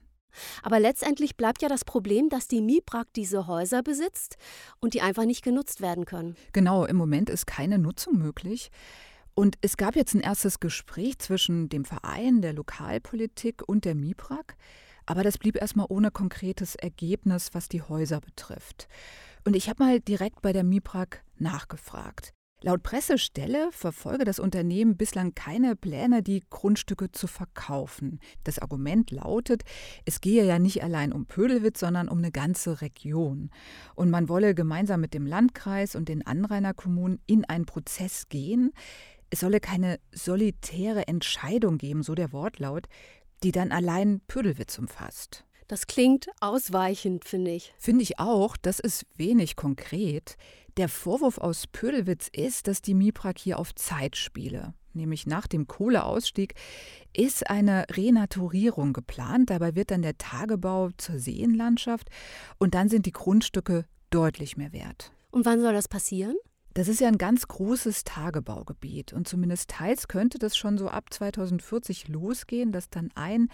Aber 0.62 0.80
letztendlich 0.80 1.36
bleibt 1.36 1.60
ja 1.60 1.68
das 1.68 1.84
Problem, 1.84 2.30
dass 2.30 2.48
die 2.48 2.62
MIPRAG 2.62 3.08
diese 3.14 3.46
Häuser 3.46 3.82
besitzt 3.82 4.38
und 4.80 4.94
die 4.94 5.02
einfach 5.02 5.26
nicht 5.26 5.44
genutzt 5.44 5.82
werden 5.82 6.06
können. 6.06 6.36
Genau, 6.54 6.86
im 6.86 6.96
Moment 6.96 7.28
ist 7.28 7.46
keine 7.46 7.78
Nutzung 7.78 8.16
möglich. 8.16 8.70
Und 9.38 9.56
es 9.60 9.76
gab 9.76 9.94
jetzt 9.94 10.16
ein 10.16 10.20
erstes 10.20 10.58
Gespräch 10.58 11.20
zwischen 11.20 11.68
dem 11.68 11.84
Verein, 11.84 12.42
der 12.42 12.54
Lokalpolitik 12.54 13.62
und 13.64 13.84
der 13.84 13.94
MIPRAG, 13.94 14.56
aber 15.06 15.22
das 15.22 15.38
blieb 15.38 15.54
erstmal 15.54 15.86
ohne 15.88 16.10
konkretes 16.10 16.74
Ergebnis, 16.74 17.50
was 17.52 17.68
die 17.68 17.80
Häuser 17.80 18.20
betrifft. 18.20 18.88
Und 19.44 19.54
ich 19.54 19.68
habe 19.68 19.84
mal 19.84 20.00
direkt 20.00 20.42
bei 20.42 20.52
der 20.52 20.64
MIPRAG 20.64 21.22
nachgefragt. 21.36 22.32
Laut 22.62 22.82
Pressestelle 22.82 23.68
verfolge 23.70 24.24
das 24.24 24.40
Unternehmen 24.40 24.96
bislang 24.96 25.36
keine 25.36 25.76
Pläne, 25.76 26.24
die 26.24 26.42
Grundstücke 26.50 27.12
zu 27.12 27.28
verkaufen. 27.28 28.18
Das 28.42 28.58
Argument 28.58 29.12
lautet, 29.12 29.62
es 30.04 30.20
gehe 30.20 30.44
ja 30.44 30.58
nicht 30.58 30.82
allein 30.82 31.12
um 31.12 31.26
Pödelwitz, 31.26 31.78
sondern 31.78 32.08
um 32.08 32.18
eine 32.18 32.32
ganze 32.32 32.80
Region. 32.80 33.50
Und 33.94 34.10
man 34.10 34.28
wolle 34.28 34.56
gemeinsam 34.56 35.00
mit 35.00 35.14
dem 35.14 35.24
Landkreis 35.24 35.94
und 35.94 36.08
den 36.08 36.26
Anrainerkommunen 36.26 37.20
in 37.28 37.44
einen 37.44 37.66
Prozess 37.66 38.28
gehen. 38.28 38.72
Es 39.30 39.40
solle 39.40 39.60
keine 39.60 39.98
solitäre 40.12 41.06
Entscheidung 41.06 41.78
geben, 41.78 42.02
so 42.02 42.14
der 42.14 42.32
Wortlaut, 42.32 42.86
die 43.42 43.52
dann 43.52 43.72
allein 43.72 44.20
Pödelwitz 44.26 44.78
umfasst. 44.78 45.44
Das 45.68 45.86
klingt 45.86 46.28
ausweichend, 46.40 47.26
finde 47.26 47.50
ich. 47.50 47.74
Finde 47.78 48.02
ich 48.02 48.18
auch, 48.18 48.56
das 48.56 48.80
ist 48.80 49.04
wenig 49.16 49.54
konkret. 49.54 50.36
Der 50.78 50.88
Vorwurf 50.88 51.36
aus 51.36 51.66
Pödelwitz 51.66 52.28
ist, 52.32 52.68
dass 52.68 52.80
die 52.80 52.94
Miprak 52.94 53.38
hier 53.38 53.58
auf 53.58 53.74
Zeit 53.74 54.16
spiele. 54.16 54.72
Nämlich 54.94 55.26
nach 55.26 55.46
dem 55.46 55.66
Kohleausstieg 55.66 56.54
ist 57.12 57.50
eine 57.50 57.84
Renaturierung 57.90 58.94
geplant. 58.94 59.50
Dabei 59.50 59.74
wird 59.74 59.90
dann 59.90 60.02
der 60.02 60.16
Tagebau 60.16 60.88
zur 60.96 61.18
Seenlandschaft 61.18 62.08
und 62.58 62.74
dann 62.74 62.88
sind 62.88 63.04
die 63.04 63.12
Grundstücke 63.12 63.84
deutlich 64.10 64.56
mehr 64.56 64.72
wert. 64.72 65.12
Und 65.30 65.44
wann 65.44 65.60
soll 65.60 65.74
das 65.74 65.88
passieren? 65.88 66.36
Das 66.78 66.86
ist 66.86 67.00
ja 67.00 67.08
ein 67.08 67.18
ganz 67.18 67.48
großes 67.48 68.04
Tagebaugebiet 68.04 69.12
und 69.12 69.26
zumindest 69.26 69.68
teils 69.68 70.06
könnte 70.06 70.38
das 70.38 70.56
schon 70.56 70.78
so 70.78 70.86
ab 70.86 71.12
2040 71.12 72.06
losgehen, 72.06 72.70
dass 72.70 72.88
dann 72.88 73.10
ein 73.16 73.48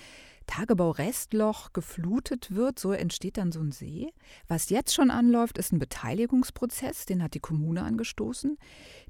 Tagebau-Restloch 0.47 1.73
geflutet 1.73 2.55
wird, 2.55 2.79
so 2.79 2.93
entsteht 2.93 3.39
dann 3.39 3.51
so 3.51 3.61
ein 3.61 3.73
See. 3.73 4.13
Was 4.47 4.69
jetzt 4.69 4.93
schon 4.93 5.11
anläuft, 5.11 5.57
ist 5.57 5.73
ein 5.73 5.79
Beteiligungsprozess, 5.79 7.07
den 7.07 7.23
hat 7.23 7.33
die 7.33 7.41
Kommune 7.41 7.83
angestoßen. 7.83 8.59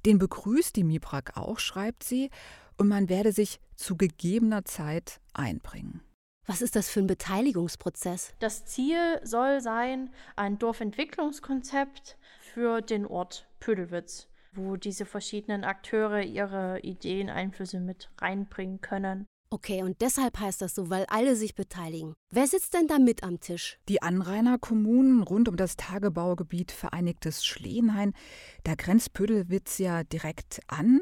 Den 0.07 0.21
begrüßt 0.21 0.77
die 0.77 0.85
MIPRAG 0.85 1.37
auch, 1.37 1.59
schreibt 1.59 2.05
sie, 2.05 2.31
und 2.77 2.87
man 2.87 3.09
werde 3.09 3.33
sich 3.33 3.59
zu 3.75 3.97
gegebener 3.97 4.65
Zeit 4.65 5.19
einbringen. 5.33 6.03
Was 6.47 6.63
ist 6.63 6.77
das 6.77 6.89
für 6.89 7.01
ein 7.01 7.09
Beteiligungsprozess? 7.09 8.33
Das 8.39 8.65
Ziel 8.65 9.19
soll 9.25 9.61
sein, 9.61 10.11
ein 10.37 10.59
Dorfentwicklungskonzept 10.59 12.17
für 12.55 12.83
den 12.83 13.07
Ort 13.07 13.49
Pödelwitz, 13.65 14.29
wo 14.53 14.77
diese 14.77 15.07
verschiedenen 15.07 15.65
Akteure 15.65 16.21
ihre 16.21 16.81
Ideen, 16.81 17.31
Einflüsse 17.31 17.81
mit 17.81 18.11
reinbringen 18.21 18.83
können. 18.83 19.27
Okay, 19.49 19.83
und 19.83 20.03
deshalb 20.03 20.39
heißt 20.39 20.61
das 20.61 20.75
so, 20.75 20.91
weil 20.91 21.07
alle 21.09 21.35
sich 21.35 21.55
beteiligen. 21.55 22.13
Wer 22.31 22.47
sitzt 22.47 22.75
denn 22.75 22.89
da 22.89 22.99
mit 22.99 23.23
am 23.23 23.41
Tisch? 23.41 23.79
Die 23.89 24.03
Anrainerkommunen 24.03 25.23
rund 25.23 25.49
um 25.49 25.57
das 25.57 25.77
Tagebaugebiet 25.77 26.73
Vereinigtes 26.73 27.47
Schleenhain, 27.47 28.13
da 28.65 28.75
grenzt 28.75 29.15
Pödelwitz 29.15 29.79
ja 29.79 30.05
direkt 30.05 30.61
an. 30.67 31.01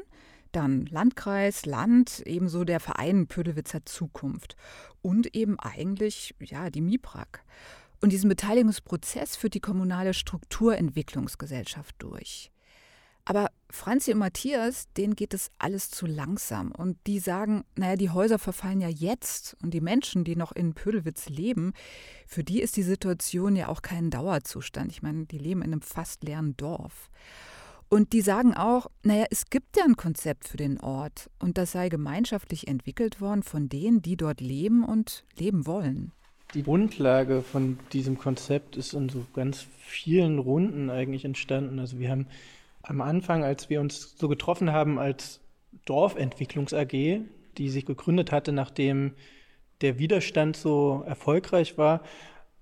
Dann 0.53 0.85
Landkreis, 0.85 1.65
Land, 1.65 2.21
ebenso 2.25 2.63
der 2.63 2.79
Verein 2.79 3.27
Pödelwitzer 3.27 3.85
Zukunft 3.85 4.55
und 5.01 5.35
eben 5.35 5.59
eigentlich 5.59 6.33
ja 6.39 6.69
die 6.69 6.81
MIPRAG. 6.81 7.43
Und 8.03 8.09
diesen 8.09 8.27
Beteiligungsprozess 8.27 9.37
führt 9.37 9.53
die 9.53 9.61
kommunale 9.61 10.13
Strukturentwicklungsgesellschaft 10.13 11.95
durch. 11.99 12.51
Aber 13.23 13.49
Franzi 13.69 14.11
und 14.11 14.19
Matthias, 14.19 14.91
denen 14.97 15.15
geht 15.15 15.33
es 15.33 15.51
alles 15.57 15.89
zu 15.89 16.05
langsam. 16.05 16.73
Und 16.73 16.97
die 17.07 17.19
sagen, 17.19 17.63
naja, 17.77 17.95
die 17.95 18.09
Häuser 18.09 18.39
verfallen 18.39 18.81
ja 18.81 18.89
jetzt. 18.89 19.55
Und 19.63 19.73
die 19.73 19.79
Menschen, 19.79 20.25
die 20.25 20.35
noch 20.35 20.51
in 20.51 20.73
Pödelwitz 20.73 21.29
leben, 21.29 21.71
für 22.27 22.43
die 22.43 22.61
ist 22.61 22.75
die 22.75 22.83
Situation 22.83 23.55
ja 23.55 23.69
auch 23.69 23.81
kein 23.81 24.09
Dauerzustand. 24.09 24.91
Ich 24.91 25.01
meine, 25.01 25.25
die 25.25 25.37
leben 25.37 25.61
in 25.61 25.71
einem 25.71 25.81
fast 25.81 26.25
leeren 26.25 26.57
Dorf. 26.57 27.09
Und 27.87 28.11
die 28.11 28.19
sagen 28.19 28.53
auch, 28.53 28.87
naja, 29.03 29.27
es 29.31 29.45
gibt 29.45 29.77
ja 29.77 29.85
ein 29.85 29.95
Konzept 29.95 30.49
für 30.49 30.57
den 30.57 30.77
Ort. 30.81 31.29
Und 31.39 31.57
das 31.57 31.71
sei 31.71 31.87
gemeinschaftlich 31.87 32.67
entwickelt 32.67 33.21
worden 33.21 33.43
von 33.43 33.69
denen, 33.69 34.01
die 34.01 34.17
dort 34.17 34.41
leben 34.41 34.83
und 34.83 35.23
leben 35.37 35.65
wollen. 35.65 36.11
Die 36.53 36.63
Grundlage 36.63 37.41
von 37.41 37.79
diesem 37.93 38.17
Konzept 38.17 38.77
ist 38.77 38.93
in 38.93 39.09
so 39.09 39.25
ganz 39.33 39.65
vielen 39.79 40.37
Runden 40.37 40.91
eigentlich 40.91 41.25
entstanden. 41.25 41.79
Also 41.79 41.97
wir 41.97 42.09
haben 42.09 42.27
am 42.83 43.01
Anfang, 43.01 43.43
als 43.43 43.69
wir 43.69 43.81
uns 43.81 44.15
so 44.17 44.27
getroffen 44.27 44.71
haben 44.71 44.99
als 44.99 45.39
Dorfentwicklungs 45.85 46.73
AG, 46.73 47.21
die 47.57 47.69
sich 47.69 47.85
gegründet 47.85 48.31
hatte, 48.31 48.51
nachdem 48.51 49.13
der 49.81 49.97
Widerstand 49.97 50.55
so 50.55 51.03
erfolgreich 51.07 51.77
war, 51.77 52.01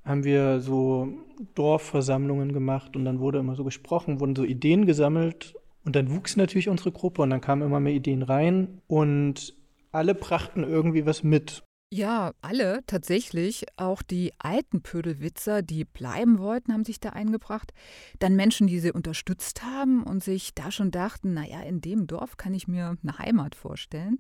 haben 0.06 0.24
wir 0.24 0.62
so 0.62 1.10
Dorfversammlungen 1.56 2.54
gemacht 2.54 2.96
und 2.96 3.06
dann 3.06 3.20
wurde 3.20 3.40
immer 3.40 3.56
so 3.56 3.64
gesprochen, 3.64 4.20
wurden 4.20 4.36
so 4.36 4.44
Ideen 4.44 4.86
gesammelt 4.86 5.54
und 5.84 5.96
dann 5.96 6.12
wuchs 6.12 6.38
natürlich 6.38 6.70
unsere 6.70 6.92
Gruppe 6.92 7.22
und 7.22 7.30
dann 7.30 7.42
kamen 7.42 7.62
immer 7.62 7.80
mehr 7.80 7.94
Ideen 7.94 8.24
rein 8.24 8.82
und 8.88 9.54
alle 9.92 10.16
brachten 10.16 10.64
irgendwie 10.64 11.06
was 11.06 11.24
mit. 11.24 11.64
Ja, 11.94 12.32
alle 12.42 12.86
tatsächlich. 12.88 13.66
Auch 13.76 14.02
die 14.02 14.32
alten 14.40 14.82
Pödelwitzer, 14.82 15.62
die 15.62 15.84
bleiben 15.84 16.40
wollten, 16.40 16.72
haben 16.72 16.86
sich 16.86 17.02
da 17.02 17.10
eingebracht. 17.10 17.74
Dann 18.20 18.38
Menschen, 18.38 18.68
die 18.68 18.80
sie 18.80 18.94
unterstützt 18.94 19.64
haben 19.64 20.04
und 20.04 20.24
sich 20.24 20.56
da 20.56 20.72
schon 20.72 20.92
dachten, 20.92 21.34
naja, 21.34 21.62
in 21.64 21.82
dem 21.82 22.08
Dorf 22.08 22.38
kann 22.38 22.54
ich 22.54 22.70
mir 22.70 22.96
eine 23.04 23.18
Heimat 23.18 23.56
vorstellen. 23.56 24.20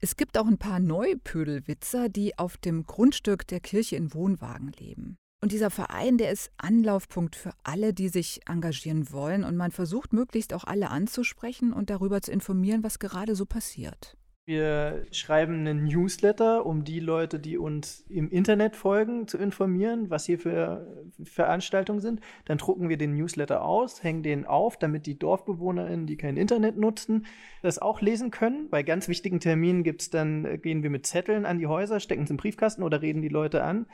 Es 0.00 0.16
gibt 0.16 0.36
auch 0.36 0.46
ein 0.46 0.58
paar 0.58 0.80
Neupödelwitzer, 0.80 2.10
die 2.10 2.38
auf 2.38 2.58
dem 2.58 2.82
Grundstück 2.82 3.46
der 3.46 3.60
Kirche 3.60 3.96
in 3.96 4.12
Wohnwagen 4.12 4.72
leben. 4.78 5.16
Und 5.40 5.52
dieser 5.52 5.70
Verein, 5.70 6.18
der 6.18 6.30
ist 6.30 6.50
Anlaufpunkt 6.58 7.36
für 7.36 7.52
alle, 7.62 7.94
die 7.94 8.10
sich 8.10 8.40
engagieren 8.46 9.10
wollen. 9.12 9.44
Und 9.44 9.56
man 9.56 9.70
versucht 9.70 10.12
möglichst 10.12 10.52
auch 10.52 10.64
alle 10.64 10.90
anzusprechen 10.90 11.72
und 11.72 11.88
darüber 11.88 12.20
zu 12.20 12.32
informieren, 12.32 12.82
was 12.82 12.98
gerade 12.98 13.34
so 13.34 13.46
passiert. 13.46 14.18
Wir 14.48 15.04
schreiben 15.10 15.56
einen 15.56 15.84
Newsletter, 15.84 16.64
um 16.64 16.82
die 16.82 17.00
Leute, 17.00 17.38
die 17.38 17.58
uns 17.58 18.06
im 18.08 18.30
Internet 18.30 18.76
folgen, 18.76 19.28
zu 19.28 19.36
informieren, 19.36 20.08
was 20.08 20.24
hier 20.24 20.38
für 20.38 21.04
Veranstaltungen 21.22 22.00
sind. 22.00 22.22
Dann 22.46 22.56
drucken 22.56 22.88
wir 22.88 22.96
den 22.96 23.14
Newsletter 23.14 23.62
aus, 23.62 24.02
hängen 24.02 24.22
den 24.22 24.46
auf, 24.46 24.78
damit 24.78 25.04
die 25.04 25.18
DorfbewohnerInnen, 25.18 26.06
die 26.06 26.16
kein 26.16 26.38
Internet 26.38 26.78
nutzen, 26.78 27.26
das 27.60 27.78
auch 27.78 28.00
lesen 28.00 28.30
können. 28.30 28.70
Bei 28.70 28.82
ganz 28.82 29.06
wichtigen 29.08 29.38
Terminen 29.38 29.82
gibt's 29.82 30.08
dann, 30.08 30.46
äh, 30.46 30.56
gehen 30.56 30.82
wir 30.82 30.88
mit 30.88 31.04
Zetteln 31.04 31.44
an 31.44 31.58
die 31.58 31.66
Häuser, 31.66 32.00
stecken 32.00 32.22
es 32.22 32.30
im 32.30 32.38
Briefkasten 32.38 32.82
oder 32.82 33.02
reden 33.02 33.20
die 33.20 33.28
Leute 33.28 33.62
an. 33.62 33.84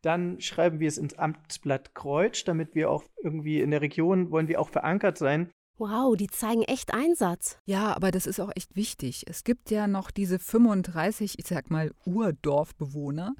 Dann 0.00 0.40
schreiben 0.40 0.80
wir 0.80 0.88
es 0.88 0.96
ins 0.96 1.18
Amtsblatt 1.18 1.94
Kreuz, 1.94 2.44
damit 2.44 2.74
wir 2.74 2.90
auch 2.90 3.04
irgendwie 3.22 3.60
in 3.60 3.70
der 3.70 3.82
Region 3.82 4.30
wollen 4.30 4.48
wir 4.48 4.62
auch 4.62 4.70
verankert 4.70 5.18
sein. 5.18 5.50
Wow, 5.80 6.14
die 6.14 6.26
zeigen 6.26 6.60
echt 6.60 6.92
Einsatz. 6.92 7.58
Ja, 7.64 7.96
aber 7.96 8.10
das 8.10 8.26
ist 8.26 8.38
auch 8.38 8.50
echt 8.54 8.76
wichtig. 8.76 9.24
Es 9.26 9.44
gibt 9.44 9.70
ja 9.70 9.86
noch 9.86 10.10
diese 10.10 10.38
35, 10.38 11.38
ich 11.38 11.46
sag 11.46 11.70
mal, 11.70 11.90
Urdorfbewohner. 12.04 13.34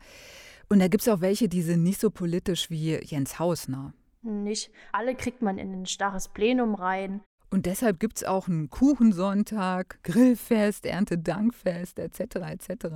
Und 0.71 0.79
da 0.79 0.89
gibt 0.89 1.03
es 1.03 1.09
auch 1.09 1.21
welche, 1.21 1.51
die 1.51 1.61
sind 1.61 1.83
nicht 1.83 2.01
so 2.01 2.11
politisch 2.11 2.71
wie 2.71 2.95
Jens 2.95 3.39
Hausner. 3.39 3.93
Nicht 4.23 4.71
alle 4.91 5.15
kriegt 5.15 5.43
man 5.43 5.59
in 5.59 5.83
ein 5.83 5.85
starres 5.85 6.29
Plenum 6.29 6.75
rein. 6.75 7.21
Und 7.51 7.67
deshalb 7.67 8.01
gibt 8.01 8.17
es 8.17 8.25
auch 8.25 8.49
einen 8.49 8.71
Kuchensonntag, 8.71 10.03
Grillfest, 10.03 10.87
Erntedankfest 10.87 11.99
etc. 11.99 12.21
etc. 12.21 12.87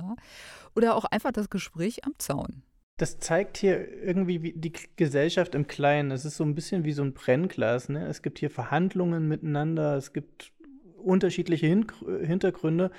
Oder 0.75 0.95
auch 0.95 1.05
einfach 1.05 1.31
das 1.31 1.51
Gespräch 1.51 2.03
am 2.03 2.13
Zaun 2.17 2.63
das 2.97 3.19
zeigt 3.19 3.57
hier 3.57 4.03
irgendwie 4.03 4.53
die 4.55 4.71
Gesellschaft 4.95 5.53
im 5.53 5.67
Kleinen. 5.67 6.11
Es 6.11 6.23
ist 6.23 6.37
so 6.37 6.45
ein 6.45 6.55
bisschen 6.55 6.85
wie 6.85 6.93
so 6.93 7.03
ein 7.03 7.13
Brennglas. 7.13 7.89
Ne? 7.89 8.07
Es 8.07 8.21
gibt 8.21 8.39
hier 8.39 8.49
Verhandlungen 8.49 9.27
miteinander, 9.27 9.97
es 9.97 10.13
gibt 10.13 10.53
unterschiedliche 10.97 11.67
Hin 11.67 11.87
Hintergründe. 12.23 12.91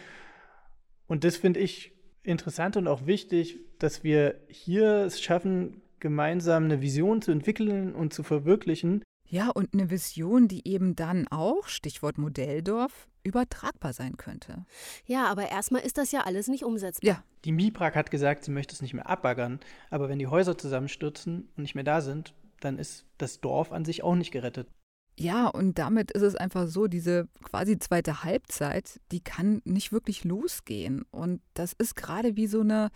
Und 1.06 1.24
das 1.24 1.36
finde 1.36 1.60
ich 1.60 1.92
interessant 2.22 2.76
und 2.76 2.88
auch 2.88 3.06
wichtig, 3.06 3.58
dass 3.78 4.04
wir 4.04 4.40
hier 4.48 5.04
es 5.06 5.22
schaffen, 5.22 5.82
gemeinsam 5.98 6.64
eine 6.64 6.82
Vision 6.82 7.22
zu 7.22 7.30
entwickeln 7.30 7.94
und 7.94 8.12
zu 8.12 8.22
verwirklichen. 8.22 9.02
Ja, 9.28 9.50
und 9.50 9.74
eine 9.74 9.90
Vision, 9.90 10.48
die 10.48 10.66
eben 10.68 10.96
dann 10.96 11.26
auch, 11.28 11.68
Stichwort 11.68 12.18
Modelldorf, 12.18 13.08
übertragbar 13.24 13.92
sein 13.92 14.16
könnte. 14.16 14.64
Ja, 15.04 15.26
aber 15.26 15.50
erstmal 15.50 15.82
ist 15.82 15.98
das 15.98 16.12
ja 16.12 16.20
alles 16.20 16.46
nicht 16.48 16.64
umsetzbar. 16.64 17.08
Ja. 17.08 17.22
Die 17.44 17.52
MIPRAG 17.52 17.94
hat 17.94 18.10
gesagt, 18.10 18.44
sie 18.44 18.50
möchte 18.50 18.74
es 18.74 18.82
nicht 18.82 18.94
mehr 18.94 19.08
abbaggern, 19.08 19.60
aber 19.90 20.08
wenn 20.08 20.18
die 20.18 20.26
Häuser 20.26 20.56
zusammenstürzen 20.56 21.48
und 21.56 21.62
nicht 21.62 21.74
mehr 21.74 21.84
da 21.84 22.00
sind, 22.00 22.34
dann 22.60 22.78
ist 22.78 23.04
das 23.18 23.40
Dorf 23.40 23.72
an 23.72 23.84
sich 23.84 24.02
auch 24.02 24.14
nicht 24.14 24.30
gerettet. 24.30 24.68
Ja, 25.18 25.48
und 25.48 25.78
damit 25.78 26.10
ist 26.10 26.22
es 26.22 26.36
einfach 26.36 26.68
so, 26.68 26.88
diese 26.88 27.26
quasi 27.42 27.78
zweite 27.78 28.22
Halbzeit, 28.22 29.00
die 29.12 29.20
kann 29.20 29.62
nicht 29.64 29.90
wirklich 29.90 30.24
losgehen. 30.24 31.06
Und 31.10 31.40
das 31.54 31.72
ist 31.72 31.96
gerade 31.96 32.36
wie 32.36 32.46
so 32.46 32.60
eine, 32.60 32.90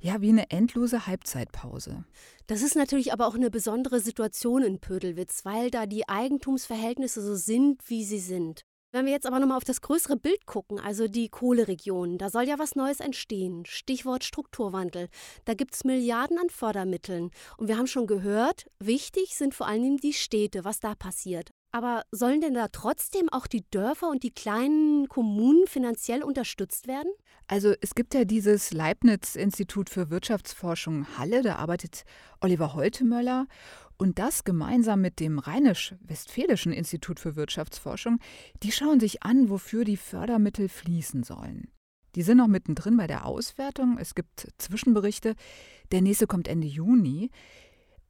ja, 0.00 0.20
wie 0.20 0.28
eine 0.28 0.50
endlose 0.50 1.06
Halbzeitpause. 1.06 2.04
Das 2.46 2.60
ist 2.60 2.76
natürlich 2.76 3.14
aber 3.14 3.26
auch 3.26 3.36
eine 3.36 3.50
besondere 3.50 4.00
Situation 4.00 4.62
in 4.62 4.80
Pödelwitz, 4.80 5.46
weil 5.46 5.70
da 5.70 5.86
die 5.86 6.06
Eigentumsverhältnisse 6.08 7.22
so 7.22 7.36
sind, 7.36 7.80
wie 7.88 8.04
sie 8.04 8.20
sind. 8.20 8.66
Wenn 8.94 9.06
wir 9.06 9.12
jetzt 9.12 9.24
aber 9.24 9.40
nochmal 9.40 9.56
auf 9.56 9.64
das 9.64 9.80
größere 9.80 10.18
Bild 10.18 10.44
gucken, 10.44 10.78
also 10.78 11.08
die 11.08 11.30
Kohleregion, 11.30 12.18
da 12.18 12.28
soll 12.28 12.42
ja 12.42 12.58
was 12.58 12.76
Neues 12.76 13.00
entstehen. 13.00 13.64
Stichwort 13.64 14.22
Strukturwandel. 14.22 15.08
Da 15.46 15.54
gibt 15.54 15.74
es 15.74 15.84
Milliarden 15.84 16.38
an 16.38 16.50
Fördermitteln. 16.50 17.30
Und 17.56 17.68
wir 17.68 17.78
haben 17.78 17.86
schon 17.86 18.06
gehört, 18.06 18.66
wichtig 18.78 19.34
sind 19.34 19.54
vor 19.54 19.66
allem 19.66 19.96
die 19.96 20.12
Städte, 20.12 20.66
was 20.66 20.78
da 20.78 20.94
passiert. 20.94 21.48
Aber 21.72 22.04
sollen 22.10 22.42
denn 22.42 22.52
da 22.52 22.68
trotzdem 22.68 23.30
auch 23.30 23.46
die 23.46 23.64
Dörfer 23.70 24.10
und 24.10 24.22
die 24.22 24.30
kleinen 24.30 25.08
Kommunen 25.08 25.66
finanziell 25.66 26.22
unterstützt 26.22 26.86
werden? 26.86 27.10
Also 27.48 27.74
es 27.80 27.94
gibt 27.94 28.12
ja 28.12 28.24
dieses 28.24 28.72
Leibniz-Institut 28.72 29.88
für 29.88 30.10
Wirtschaftsforschung 30.10 31.06
Halle, 31.16 31.42
da 31.42 31.56
arbeitet 31.56 32.04
Oliver 32.40 32.74
Holtemöller 32.74 33.46
und 33.96 34.18
das 34.18 34.44
gemeinsam 34.44 35.00
mit 35.00 35.18
dem 35.18 35.38
Rheinisch-Westfälischen 35.38 36.72
Institut 36.72 37.18
für 37.18 37.36
Wirtschaftsforschung, 37.36 38.18
die 38.62 38.72
schauen 38.72 39.00
sich 39.00 39.22
an, 39.22 39.48
wofür 39.48 39.84
die 39.84 39.96
Fördermittel 39.96 40.68
fließen 40.68 41.22
sollen. 41.22 41.70
Die 42.14 42.22
sind 42.22 42.38
noch 42.38 42.48
mittendrin 42.48 42.98
bei 42.98 43.06
der 43.06 43.24
Auswertung. 43.24 43.96
Es 43.98 44.14
gibt 44.14 44.52
Zwischenberichte. 44.58 45.34
Der 45.92 46.02
nächste 46.02 46.26
kommt 46.26 46.48
Ende 46.48 46.66
Juni. 46.66 47.30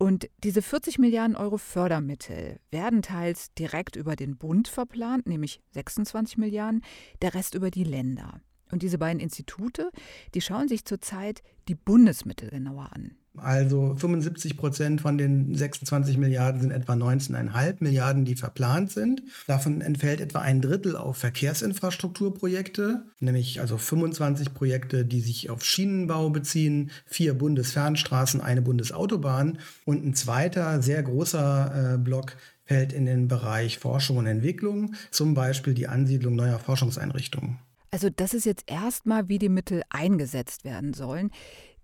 Und 0.03 0.29
diese 0.43 0.63
40 0.63 0.99
Milliarden 0.99 1.37
Euro 1.37 1.59
Fördermittel 1.59 2.59
werden 2.73 3.03
teils 3.03 3.55
direkt 3.55 3.95
über 3.95 4.17
den 4.17 4.37
Bund 4.37 4.67
verplant, 4.67 5.29
nämlich 5.29 5.61
26 5.75 6.39
Milliarden, 6.39 6.83
der 7.23 7.35
Rest 7.35 7.55
über 7.55 7.71
die 7.71 7.85
Länder. 7.85 8.41
Und 8.73 8.83
diese 8.83 8.99
beiden 8.99 9.21
Institute, 9.21 9.93
die 10.35 10.41
schauen 10.41 10.67
sich 10.67 10.85
zurzeit 10.85 11.45
die 11.69 11.77
Bundesmittel 11.77 12.51
genauer 12.51 12.91
an. 12.93 13.15
Also 13.37 13.95
75 13.97 14.59
Prozent 14.59 15.01
von 15.01 15.17
den 15.17 15.55
26 15.55 16.19
Milliarden 16.19 16.61
sind 16.61 16.71
etwa 16.71 16.93
19,5 16.93 17.77
Milliarden, 17.81 18.25
die 18.25 18.37
verplant 18.37 18.91
sind. 18.91 19.23
Davon 19.47 19.81
entfällt 19.81 20.21
etwa 20.21 20.41
ein 20.41 20.61
Drittel 20.61 20.97
auf 20.97 21.17
Verkehrsinfrastrukturprojekte, 21.17 23.05
nämlich 23.21 23.61
also 23.61 23.79
25 23.79 24.53
Projekte, 24.53 25.07
die 25.07 25.21
sich 25.21 25.49
auf 25.49 25.65
Schienenbau 25.65 26.29
beziehen, 26.29 26.91
vier 27.07 27.33
Bundesfernstraßen, 27.35 28.43
eine 28.43 28.61
Bundesautobahn 28.61 29.59
und 29.87 30.05
ein 30.05 30.15
zweiter 30.15 30.83
sehr 30.83 31.03
großer 31.03 31.95
äh, 31.95 31.99
Block 31.99 32.37
fällt 32.65 32.93
in 32.93 33.07
den 33.07 33.29
Bereich 33.29 33.79
Forschung 33.79 34.19
und 34.19 34.27
Entwicklung, 34.27 34.95
zum 35.11 35.35
Beispiel 35.35 35.75
die 35.75 35.89
Ansiedlung 35.89 36.37
neuer 36.37 36.59
Forschungseinrichtungen. 36.59 37.59
Also 37.91 38.09
das 38.09 38.33
ist 38.33 38.47
jetzt 38.47 38.71
erstmal, 38.71 39.29
wie 39.29 39.39
die 39.39 39.51
Mittel 39.51 39.83
eingesetzt 39.91 40.65
werden 40.65 40.95
sollen. 40.95 41.31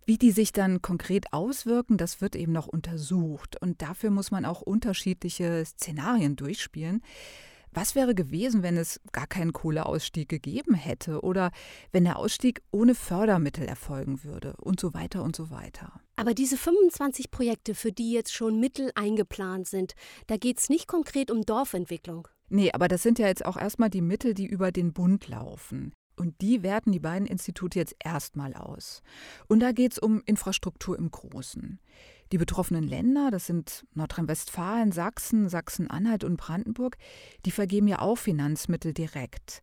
Wie 0.08 0.16
die 0.16 0.30
sich 0.30 0.52
dann 0.52 0.80
konkret 0.80 1.34
auswirken, 1.34 1.98
das 1.98 2.22
wird 2.22 2.34
eben 2.34 2.52
noch 2.52 2.66
untersucht. 2.66 3.60
Und 3.60 3.82
dafür 3.82 4.08
muss 4.08 4.30
man 4.30 4.46
auch 4.46 4.62
unterschiedliche 4.62 5.62
Szenarien 5.66 6.34
durchspielen. 6.34 7.02
Was 7.72 7.94
wäre 7.94 8.14
gewesen, 8.14 8.62
wenn 8.62 8.78
es 8.78 9.02
gar 9.12 9.26
keinen 9.26 9.52
Kohleausstieg 9.52 10.26
gegeben 10.30 10.72
hätte 10.72 11.20
oder 11.20 11.50
wenn 11.92 12.04
der 12.04 12.16
Ausstieg 12.16 12.62
ohne 12.70 12.94
Fördermittel 12.94 13.66
erfolgen 13.66 14.24
würde 14.24 14.54
und 14.56 14.80
so 14.80 14.94
weiter 14.94 15.22
und 15.22 15.36
so 15.36 15.50
weiter? 15.50 16.00
Aber 16.16 16.32
diese 16.32 16.56
25 16.56 17.30
Projekte, 17.30 17.74
für 17.74 17.92
die 17.92 18.10
jetzt 18.10 18.32
schon 18.32 18.58
Mittel 18.58 18.90
eingeplant 18.94 19.68
sind, 19.68 19.92
da 20.26 20.38
geht 20.38 20.58
es 20.58 20.70
nicht 20.70 20.88
konkret 20.88 21.30
um 21.30 21.42
Dorfentwicklung. 21.42 22.28
Nee, 22.48 22.72
aber 22.72 22.88
das 22.88 23.02
sind 23.02 23.18
ja 23.18 23.26
jetzt 23.26 23.44
auch 23.44 23.58
erstmal 23.58 23.90
die 23.90 24.00
Mittel, 24.00 24.32
die 24.32 24.46
über 24.46 24.72
den 24.72 24.94
Bund 24.94 25.28
laufen. 25.28 25.92
Und 26.18 26.40
die 26.40 26.62
werten 26.62 26.92
die 26.92 26.98
beiden 26.98 27.26
Institute 27.26 27.78
jetzt 27.78 27.96
erstmal 28.02 28.54
aus. 28.54 29.02
Und 29.46 29.60
da 29.60 29.72
geht 29.72 29.92
es 29.92 29.98
um 29.98 30.22
Infrastruktur 30.26 30.98
im 30.98 31.10
Großen. 31.10 31.78
Die 32.32 32.38
betroffenen 32.38 32.84
Länder, 32.84 33.30
das 33.30 33.46
sind 33.46 33.86
Nordrhein-Westfalen, 33.94 34.92
Sachsen, 34.92 35.48
Sachsen-Anhalt 35.48 36.24
und 36.24 36.36
Brandenburg, 36.36 36.98
die 37.46 37.50
vergeben 37.50 37.88
ja 37.88 38.00
auch 38.00 38.18
Finanzmittel 38.18 38.92
direkt. 38.92 39.62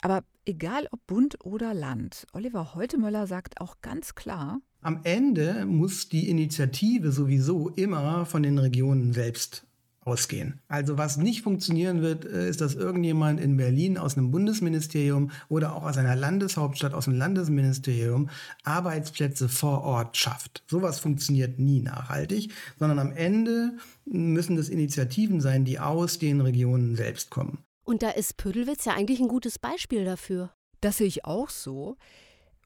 Aber 0.00 0.24
egal 0.44 0.88
ob 0.90 1.06
Bund 1.06 1.44
oder 1.44 1.74
Land, 1.74 2.26
Oliver 2.32 2.74
Holtemöller 2.74 3.26
sagt 3.26 3.60
auch 3.60 3.76
ganz 3.82 4.14
klar, 4.14 4.60
am 4.82 5.00
Ende 5.04 5.66
muss 5.66 6.08
die 6.08 6.30
Initiative 6.30 7.12
sowieso 7.12 7.68
immer 7.68 8.24
von 8.24 8.42
den 8.42 8.56
Regionen 8.56 9.12
selbst 9.12 9.66
ausgehen. 10.02 10.60
Also 10.68 10.96
was 10.96 11.16
nicht 11.18 11.42
funktionieren 11.42 12.00
wird, 12.00 12.24
äh, 12.24 12.48
ist, 12.48 12.60
dass 12.60 12.74
irgendjemand 12.74 13.40
in 13.40 13.56
Berlin 13.56 13.98
aus 13.98 14.16
einem 14.16 14.30
Bundesministerium 14.30 15.30
oder 15.48 15.74
auch 15.74 15.84
aus 15.84 15.98
einer 15.98 16.16
Landeshauptstadt, 16.16 16.94
aus 16.94 17.06
einem 17.06 17.18
Landesministerium 17.18 18.30
Arbeitsplätze 18.64 19.48
vor 19.48 19.82
Ort 19.82 20.16
schafft. 20.16 20.64
Sowas 20.68 21.00
funktioniert 21.00 21.58
nie 21.58 21.80
nachhaltig, 21.80 22.52
sondern 22.78 22.98
am 22.98 23.12
Ende 23.12 23.76
müssen 24.06 24.56
das 24.56 24.68
Initiativen 24.68 25.40
sein, 25.40 25.64
die 25.64 25.78
aus 25.78 26.18
den 26.18 26.40
Regionen 26.40 26.96
selbst 26.96 27.30
kommen. 27.30 27.58
Und 27.84 28.02
da 28.02 28.10
ist 28.10 28.36
Pödelwitz 28.36 28.84
ja 28.86 28.94
eigentlich 28.94 29.20
ein 29.20 29.28
gutes 29.28 29.58
Beispiel 29.58 30.04
dafür. 30.04 30.50
Das 30.80 30.96
sehe 30.96 31.06
ich 31.06 31.24
auch 31.24 31.50
so. 31.50 31.96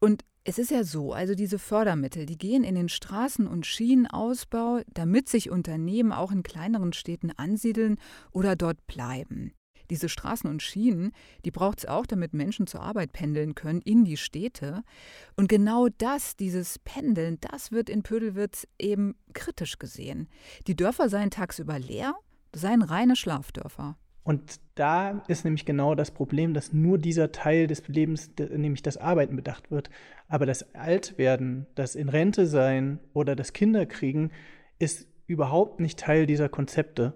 Und 0.04 0.22
es 0.44 0.58
ist 0.58 0.70
ja 0.70 0.84
so, 0.84 1.14
also 1.14 1.34
diese 1.34 1.58
Fördermittel, 1.58 2.26
die 2.26 2.36
gehen 2.36 2.62
in 2.62 2.74
den 2.74 2.90
Straßen- 2.90 3.46
und 3.46 3.64
Schienenausbau, 3.64 4.82
damit 4.92 5.30
sich 5.30 5.48
Unternehmen 5.48 6.12
auch 6.12 6.30
in 6.30 6.42
kleineren 6.42 6.92
Städten 6.92 7.30
ansiedeln 7.30 7.96
oder 8.30 8.54
dort 8.54 8.86
bleiben. 8.86 9.54
Diese 9.88 10.10
Straßen 10.10 10.50
und 10.50 10.62
Schienen, 10.62 11.12
die 11.46 11.50
braucht 11.50 11.78
es 11.78 11.86
auch, 11.86 12.04
damit 12.04 12.34
Menschen 12.34 12.66
zur 12.66 12.82
Arbeit 12.82 13.14
pendeln 13.14 13.54
können 13.54 13.80
in 13.80 14.04
die 14.04 14.18
Städte. 14.18 14.82
Und 15.36 15.48
genau 15.48 15.88
das, 15.96 16.36
dieses 16.36 16.78
Pendeln, 16.80 17.38
das 17.40 17.72
wird 17.72 17.88
in 17.88 18.02
Pödelwitz 18.02 18.66
eben 18.78 19.14
kritisch 19.32 19.78
gesehen. 19.78 20.28
Die 20.66 20.76
Dörfer 20.76 21.08
seien 21.08 21.30
tagsüber 21.30 21.78
leer, 21.78 22.14
seien 22.54 22.82
reine 22.82 23.16
Schlafdörfer. 23.16 23.96
Und 24.24 24.58
da 24.74 25.22
ist 25.28 25.44
nämlich 25.44 25.66
genau 25.66 25.94
das 25.94 26.10
Problem, 26.10 26.54
dass 26.54 26.72
nur 26.72 26.98
dieser 26.98 27.30
Teil 27.30 27.66
des 27.66 27.86
Lebens, 27.88 28.30
nämlich 28.38 28.82
das 28.82 28.96
Arbeiten, 28.96 29.36
bedacht 29.36 29.70
wird. 29.70 29.90
Aber 30.28 30.46
das 30.46 30.74
Altwerden, 30.74 31.66
das 31.74 31.94
in 31.94 32.08
Rente 32.08 32.46
sein 32.46 32.98
oder 33.12 33.36
das 33.36 33.52
Kinderkriegen 33.52 34.32
ist 34.78 35.06
überhaupt 35.26 35.78
nicht 35.78 35.98
Teil 35.98 36.26
dieser 36.26 36.48
Konzepte. 36.48 37.14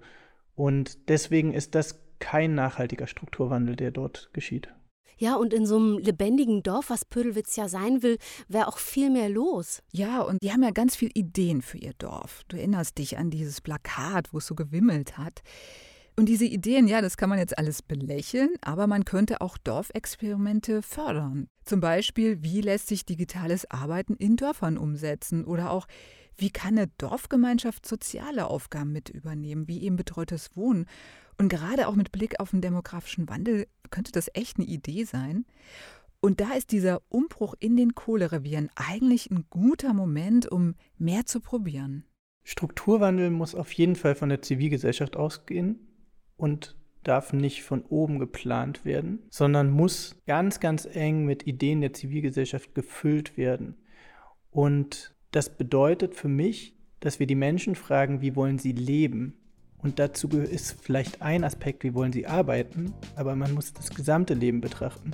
Und 0.55 1.09
deswegen 1.09 1.55
ist 1.55 1.75
das 1.75 1.99
kein 2.19 2.55
nachhaltiger 2.55 3.07
Strukturwandel, 3.07 3.75
der 3.75 3.91
dort 3.91 4.31
geschieht. 4.35 4.69
Ja, 5.17 5.35
und 5.35 5.53
in 5.53 5.67
so 5.67 5.77
einem 5.77 5.99
lebendigen 5.99 6.63
Dorf, 6.63 6.91
was 6.91 7.05
Pödelwitz 7.05 7.57
ja 7.57 7.69
sein 7.69 8.03
will, 8.03 8.19
wäre 8.47 8.69
auch 8.69 8.79
viel 8.79 9.11
mehr 9.11 9.29
los. 9.29 9.83
Ja, 9.93 10.21
und 10.21 10.43
die 10.43 10.53
haben 10.53 10.63
ja 10.63 10.71
ganz 10.71 10.95
viele 10.95 11.11
Ideen 11.15 11.63
für 11.63 11.79
ihr 11.79 11.95
Dorf. 11.99 12.45
Du 12.49 12.57
erinnerst 12.57 12.99
dich 12.99 13.19
an 13.19 13.31
dieses 13.31 13.61
Plakat, 13.61 14.33
wo 14.33 14.39
es 14.39 14.47
so 14.47 14.55
gewimmelt 14.55 15.19
hat. 15.19 15.43
Und 16.19 16.29
diese 16.29 16.47
Ideen, 16.47 16.89
ja, 16.89 17.01
das 17.01 17.17
kann 17.17 17.29
man 17.29 17.39
jetzt 17.39 17.57
alles 17.57 17.81
belächeln, 17.81 18.51
aber 18.61 18.89
man 18.89 19.05
könnte 19.05 19.41
auch 19.41 19.57
Dorfexperimente 19.57 20.83
fördern. 20.83 21.47
Zum 21.63 21.79
Beispiel, 21.79 22.43
wie 22.43 22.61
lässt 22.61 22.89
sich 22.89 23.07
digitales 23.07 23.71
Arbeiten 23.71 24.17
in 24.17 24.35
Dörfern 24.35 24.79
umsetzen 24.79 25.45
oder 25.45 25.71
auch, 25.71 25.87
wie 26.37 26.51
kann 26.51 26.77
eine 26.77 26.89
Dorfgemeinschaft 26.99 27.87
soziale 27.87 28.49
Aufgaben 28.49 28.91
mit 28.91 29.11
übernehmen, 29.11 29.69
wie 29.69 29.81
eben 29.85 29.95
betreutes 29.95 30.57
Wohnen. 30.57 30.87
Und 31.39 31.51
gerade 31.51 31.87
auch 31.87 31.95
mit 31.95 32.11
Blick 32.11 32.41
auf 32.41 32.51
den 32.51 32.63
demografischen 32.63 33.29
Wandel 33.29 33.69
könnte 33.91 34.11
das 34.11 34.29
echt 34.35 34.59
eine 34.59 34.67
Idee 34.67 35.05
sein. 35.05 35.47
Und 36.21 36.41
da 36.41 36.55
ist 36.55 36.73
dieser 36.73 37.01
Umbruch 37.11 37.55
in 37.61 37.77
den 37.77 37.95
Kohlerevieren 37.95 38.71
eigentlich 38.75 39.31
ein 39.31 39.45
guter 39.51 39.95
Moment, 39.95 40.51
um 40.51 40.75
mehr 40.97 41.27
zu 41.27 41.39
probieren. 41.39 42.03
Strukturwandel 42.43 43.31
muss 43.31 43.55
auf 43.55 43.71
jeden 43.71 43.95
Fall 43.95 44.17
von 44.17 44.31
der 44.31 44.43
Zivilgesellschaft 44.43 45.17
ausgehen 45.17 45.85
und 46.39 46.79
darf 47.05 47.33
nicht 47.33 47.63
von 47.63 47.83
oben 47.83 48.19
geplant 48.19 48.85
werden, 48.85 49.21
sondern 49.29 49.71
muss 49.71 50.17
ganz, 50.27 50.61
ganz 50.61 50.87
eng 50.91 51.25
mit 51.25 51.47
Ideen 51.47 51.83
der 51.83 51.93
Zivilgesellschaft 51.93 52.75
gefüllt 52.75 53.37
werden. 53.37 53.77
Und 54.51 55.15
das 55.31 55.51
bedeutet 55.51 56.15
für 56.15 56.29
mich, 56.29 56.75
dass 57.01 57.21
wir 57.21 57.27
die 57.27 57.35
Menschen 57.35 57.75
fragen, 57.75 58.23
wie 58.23 58.35
wollen 58.35 58.59
sie 58.59 58.73
leben? 58.73 59.35
Und 59.79 59.99
dazu 59.99 60.29
ist 60.29 60.81
vielleicht 60.83 61.23
ein 61.23 61.45
Aspekt, 61.45 61.85
wie 61.85 61.95
wollen 61.95 62.13
sie 62.13 62.27
arbeiten, 62.27 62.95
aber 63.15 63.37
man 63.37 63.55
muss 63.55 63.73
das 63.73 63.91
gesamte 63.91 64.35
Leben 64.35 64.61
betrachten. 64.61 65.13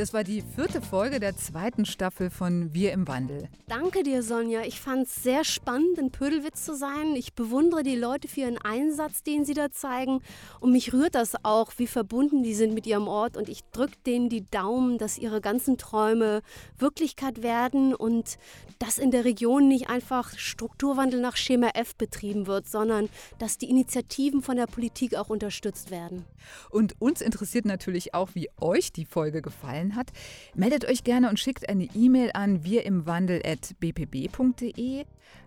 Das 0.00 0.14
war 0.14 0.24
die 0.24 0.40
vierte 0.40 0.80
Folge 0.80 1.20
der 1.20 1.36
zweiten 1.36 1.84
Staffel 1.84 2.30
von 2.30 2.72
Wir 2.72 2.92
im 2.92 3.06
Wandel. 3.06 3.50
Danke 3.68 4.02
dir, 4.02 4.22
Sonja. 4.22 4.62
Ich 4.62 4.80
fand 4.80 5.06
es 5.06 5.22
sehr 5.22 5.44
spannend, 5.44 5.98
in 5.98 6.10
Pödelwitz 6.10 6.64
zu 6.64 6.74
sein. 6.74 7.14
Ich 7.16 7.34
bewundere 7.34 7.82
die 7.82 7.96
Leute 7.96 8.26
für 8.26 8.40
ihren 8.40 8.56
Einsatz, 8.56 9.22
den 9.22 9.44
sie 9.44 9.52
da 9.52 9.70
zeigen. 9.70 10.22
Und 10.58 10.72
mich 10.72 10.94
rührt 10.94 11.14
das 11.14 11.44
auch, 11.44 11.72
wie 11.76 11.86
verbunden 11.86 12.42
die 12.42 12.54
sind 12.54 12.72
mit 12.72 12.86
ihrem 12.86 13.08
Ort. 13.08 13.36
Und 13.36 13.50
ich 13.50 13.60
drücke 13.72 13.98
denen 14.06 14.30
die 14.30 14.46
Daumen, 14.50 14.96
dass 14.96 15.18
ihre 15.18 15.42
ganzen 15.42 15.76
Träume 15.76 16.40
Wirklichkeit 16.78 17.42
werden 17.42 17.94
und 17.94 18.38
dass 18.78 18.96
in 18.96 19.10
der 19.10 19.26
Region 19.26 19.68
nicht 19.68 19.90
einfach 19.90 20.32
Strukturwandel 20.38 21.20
nach 21.20 21.36
Schema 21.36 21.72
F 21.74 21.94
betrieben 21.94 22.46
wird, 22.46 22.66
sondern 22.66 23.10
dass 23.38 23.58
die 23.58 23.68
Initiativen 23.68 24.40
von 24.40 24.56
der 24.56 24.66
Politik 24.66 25.14
auch 25.14 25.28
unterstützt 25.28 25.90
werden. 25.90 26.24
Und 26.70 26.98
uns 27.02 27.20
interessiert 27.20 27.66
natürlich 27.66 28.14
auch, 28.14 28.30
wie 28.32 28.48
euch 28.58 28.92
die 28.92 29.04
Folge 29.04 29.42
gefallen 29.42 29.89
gefallen 29.90 29.96
hat, 29.96 30.12
meldet 30.54 30.88
euch 30.88 31.04
gerne 31.04 31.28
und 31.28 31.38
schickt 31.38 31.68
eine 31.68 31.88
E-Mail 31.94 32.30
an 32.34 32.64
wirimwandel.bpb.de. 32.64 35.04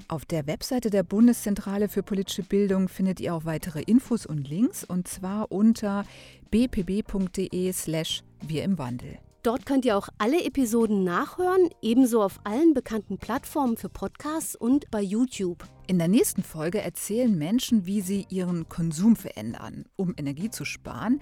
Auf 0.07 0.23
der 0.25 0.47
Webseite 0.47 0.89
der 0.89 1.03
Bundeszentrale 1.03 1.89
für 1.89 2.03
politische 2.03 2.43
Bildung 2.43 2.89
findet 2.89 3.19
ihr 3.19 3.33
auch 3.33 3.45
weitere 3.45 3.81
Infos 3.81 4.25
und 4.25 4.47
Links 4.47 4.83
und 4.83 5.07
zwar 5.07 5.51
unter 5.51 6.05
bpb.de 6.51 7.71
slash 7.71 8.23
wir 8.45 8.63
im 8.63 8.77
Wandel. 8.77 9.17
Dort 9.43 9.65
könnt 9.65 9.85
ihr 9.85 9.97
auch 9.97 10.09
alle 10.19 10.43
Episoden 10.43 11.03
nachhören, 11.03 11.69
ebenso 11.81 12.21
auf 12.21 12.39
allen 12.45 12.73
bekannten 12.73 13.17
Plattformen 13.17 13.75
für 13.75 13.89
Podcasts 13.89 14.55
und 14.55 14.89
bei 14.89 15.01
YouTube. 15.01 15.65
In 15.85 15.99
der 15.99 16.07
nächsten 16.07 16.43
Folge 16.43 16.81
erzählen 16.81 17.37
Menschen, 17.37 17.85
wie 17.85 17.99
sie 17.99 18.25
ihren 18.29 18.69
Konsum 18.69 19.17
verändern, 19.17 19.83
um 19.97 20.13
Energie 20.15 20.49
zu 20.49 20.63
sparen. 20.63 21.19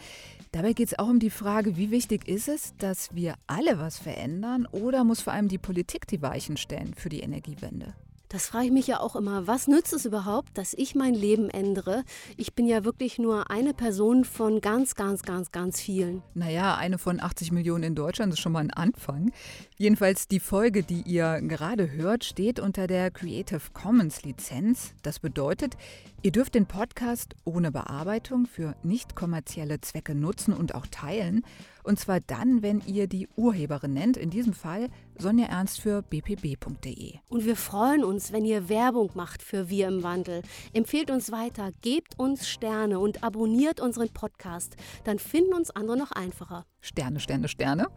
Dabei 0.52 0.74
geht 0.74 0.88
es 0.88 1.00
auch 1.00 1.10
um 1.10 1.20
die 1.20 1.32
Frage, 1.32 1.78
wie 1.78 1.90
wichtig 1.90 2.28
ist 2.28 2.48
es, 2.48 2.76
dass 2.78 3.16
wir 3.16 3.34
alle 3.48 3.80
was 3.80 3.98
verändern 3.98 4.68
oder 4.72 5.04
muss 5.04 5.22
vor 5.22 5.34
allem 5.34 5.48
die 5.48 5.58
Politik 5.58 6.06
die 6.06 6.22
Weichen 6.22 6.58
stellen 6.58 6.94
für 6.94 7.10
die 7.10 7.22
Energiewende? 7.22 7.96
Das 8.32 8.48
frage 8.48 8.68
ich 8.68 8.72
mich 8.72 8.88
ja 8.88 9.02
auch 9.02 9.18
immer. 9.18 9.46
Was 9.46 9.68
nützt 9.68 9.92
es 9.92 10.06
überhaupt, 10.06 10.58
dass 10.58 10.74
ich 10.74 10.96
mein 10.96 11.14
Leben 11.14 11.50
ändere? 11.50 12.06
Ich 12.38 12.54
bin 12.54 12.66
ja 12.66 12.86
wirklich 12.86 13.20
nur 13.20 13.52
eine 13.52 13.74
Person 13.74 14.24
von 14.24 14.62
ganz, 14.62 14.96
ganz, 14.96 15.24
ganz, 15.24 15.52
ganz 15.52 15.82
vielen. 15.82 16.24
Naja, 16.34 16.76
eine 16.76 16.98
von 16.98 17.20
80 17.20 17.52
Millionen 17.52 17.84
in 17.84 17.96
Deutschland 17.96 18.32
ist 18.32 18.40
schon 18.40 18.54
mal 18.54 18.60
ein 18.60 18.72
Anfang. 18.72 19.34
Jedenfalls 19.76 20.30
die 20.30 20.40
Folge, 20.40 20.84
die 20.84 21.02
ihr 21.02 21.42
gerade 21.42 21.92
hört, 21.92 22.24
steht 22.24 22.62
unter 22.62 22.88
der 22.88 23.12
Creative 23.12 23.60
Commons 23.74 24.24
Lizenz. 24.24 24.94
Das 25.04 25.20
bedeutet, 25.20 25.76
ihr 26.22 26.32
dürft 26.32 26.56
den 26.56 26.68
Podcast 26.68 27.36
ohne 27.44 27.70
Bearbeitung 27.70 28.46
für 28.46 28.78
nicht 28.82 29.14
kommerzielle 29.14 29.82
Zwecke 29.82 30.16
nutzen 30.16 30.54
und 30.54 30.74
auch 30.74 30.88
teilen. 30.88 31.44
Und 31.84 32.00
zwar 32.00 32.20
dann, 32.20 32.62
wenn 32.62 32.82
ihr 32.86 33.08
die 33.08 33.28
Urheberin 33.36 33.94
nennt, 33.94 34.18
in 34.18 34.30
diesem 34.30 34.54
Fall 34.54 34.90
Sonja 35.18 35.48
Ernst 35.48 35.82
für 35.82 36.02
bpb.de. 36.02 37.16
Und 37.30 37.46
wir 37.46 37.56
freuen 37.56 38.04
uns, 38.04 38.32
wenn 38.32 38.46
ihr 38.46 38.70
Werbung 38.70 39.12
macht 39.14 39.42
für 39.42 39.70
Wir 39.70 39.88
im 39.88 40.04
Wandel. 40.04 40.42
Empfehlt 40.74 41.12
uns 41.12 41.32
weiter, 41.32 41.72
gebt 41.82 42.18
uns 42.18 42.48
Sterne 42.48 43.00
und 43.00 43.24
abonniert 43.24 43.80
unseren 43.80 44.10
Podcast. 44.10 44.76
Dann 45.04 45.20
finden 45.20 45.54
uns 45.54 45.72
andere 45.72 45.98
noch 45.98 46.12
einfacher. 46.12 46.66
Sterne, 46.82 47.20
Sterne, 47.20 47.48
Sterne. 47.48 47.88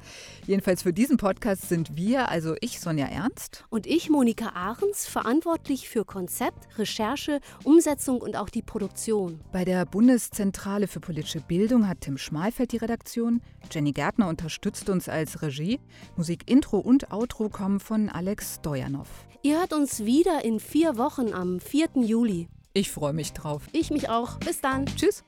Jedenfalls 0.47 0.83
für 0.83 0.93
diesen 0.93 1.17
Podcast 1.17 1.69
sind 1.69 1.97
wir, 1.97 2.29
also 2.29 2.55
ich, 2.61 2.81
Sonja 2.81 3.07
Ernst. 3.07 3.65
Und 3.71 3.87
ich, 3.87 4.11
Monika 4.11 4.51
Ahrens, 4.51 5.07
verantwortlich 5.07 5.89
für 5.89 6.05
Konzept, 6.05 6.69
Recherche, 6.79 7.41
Umsetzung 7.65 8.21
und 8.21 8.37
auch 8.37 8.51
die 8.51 8.63
Produktion. 8.63 9.41
Bei 9.53 9.65
der 9.65 9.87
Bundeszentrale 9.87 10.87
für 10.87 11.01
politische 11.01 11.41
Bildung 11.41 11.89
hat 11.89 12.03
Tim 12.03 12.19
Schmalfeld 12.19 12.73
die 12.73 12.77
Redaktion. 12.77 13.41
Jenny 13.71 13.93
Gärtner 13.93 14.29
unterstützt 14.29 14.91
uns 14.91 15.09
als 15.09 15.41
Regie. 15.41 15.81
Musik, 16.17 16.51
Intro 16.51 16.79
und 16.79 17.11
Outro 17.11 17.49
kommen 17.49 17.81
von 17.81 18.11
Alex 18.11 18.57
Stojanov. 18.57 19.09
Ihr 19.43 19.61
hört 19.61 19.73
uns 19.73 20.05
wieder 20.05 20.45
in 20.45 20.61
vier 20.61 20.99
Wochen 20.99 21.33
am 21.33 21.59
4. 21.59 21.89
Juli. 22.03 22.49
Ich 22.75 22.91
freue 22.91 23.13
mich 23.13 23.33
drauf. 23.33 23.63
Ich 23.73 23.91
mich 23.91 24.11
auch. 24.11 24.39
Bis 24.41 24.61
dann. 24.61 24.85
Tschüss. 24.87 25.25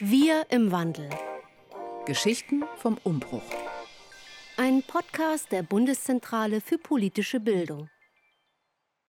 Wir 0.00 0.46
im 0.50 0.72
Wandel. 0.72 1.08
Geschichten 2.06 2.64
vom 2.76 2.98
Umbruch. 3.02 3.40
Ein 4.58 4.82
Podcast 4.82 5.50
der 5.50 5.62
Bundeszentrale 5.62 6.60
für 6.60 6.76
politische 6.76 7.40
Bildung. 7.40 7.88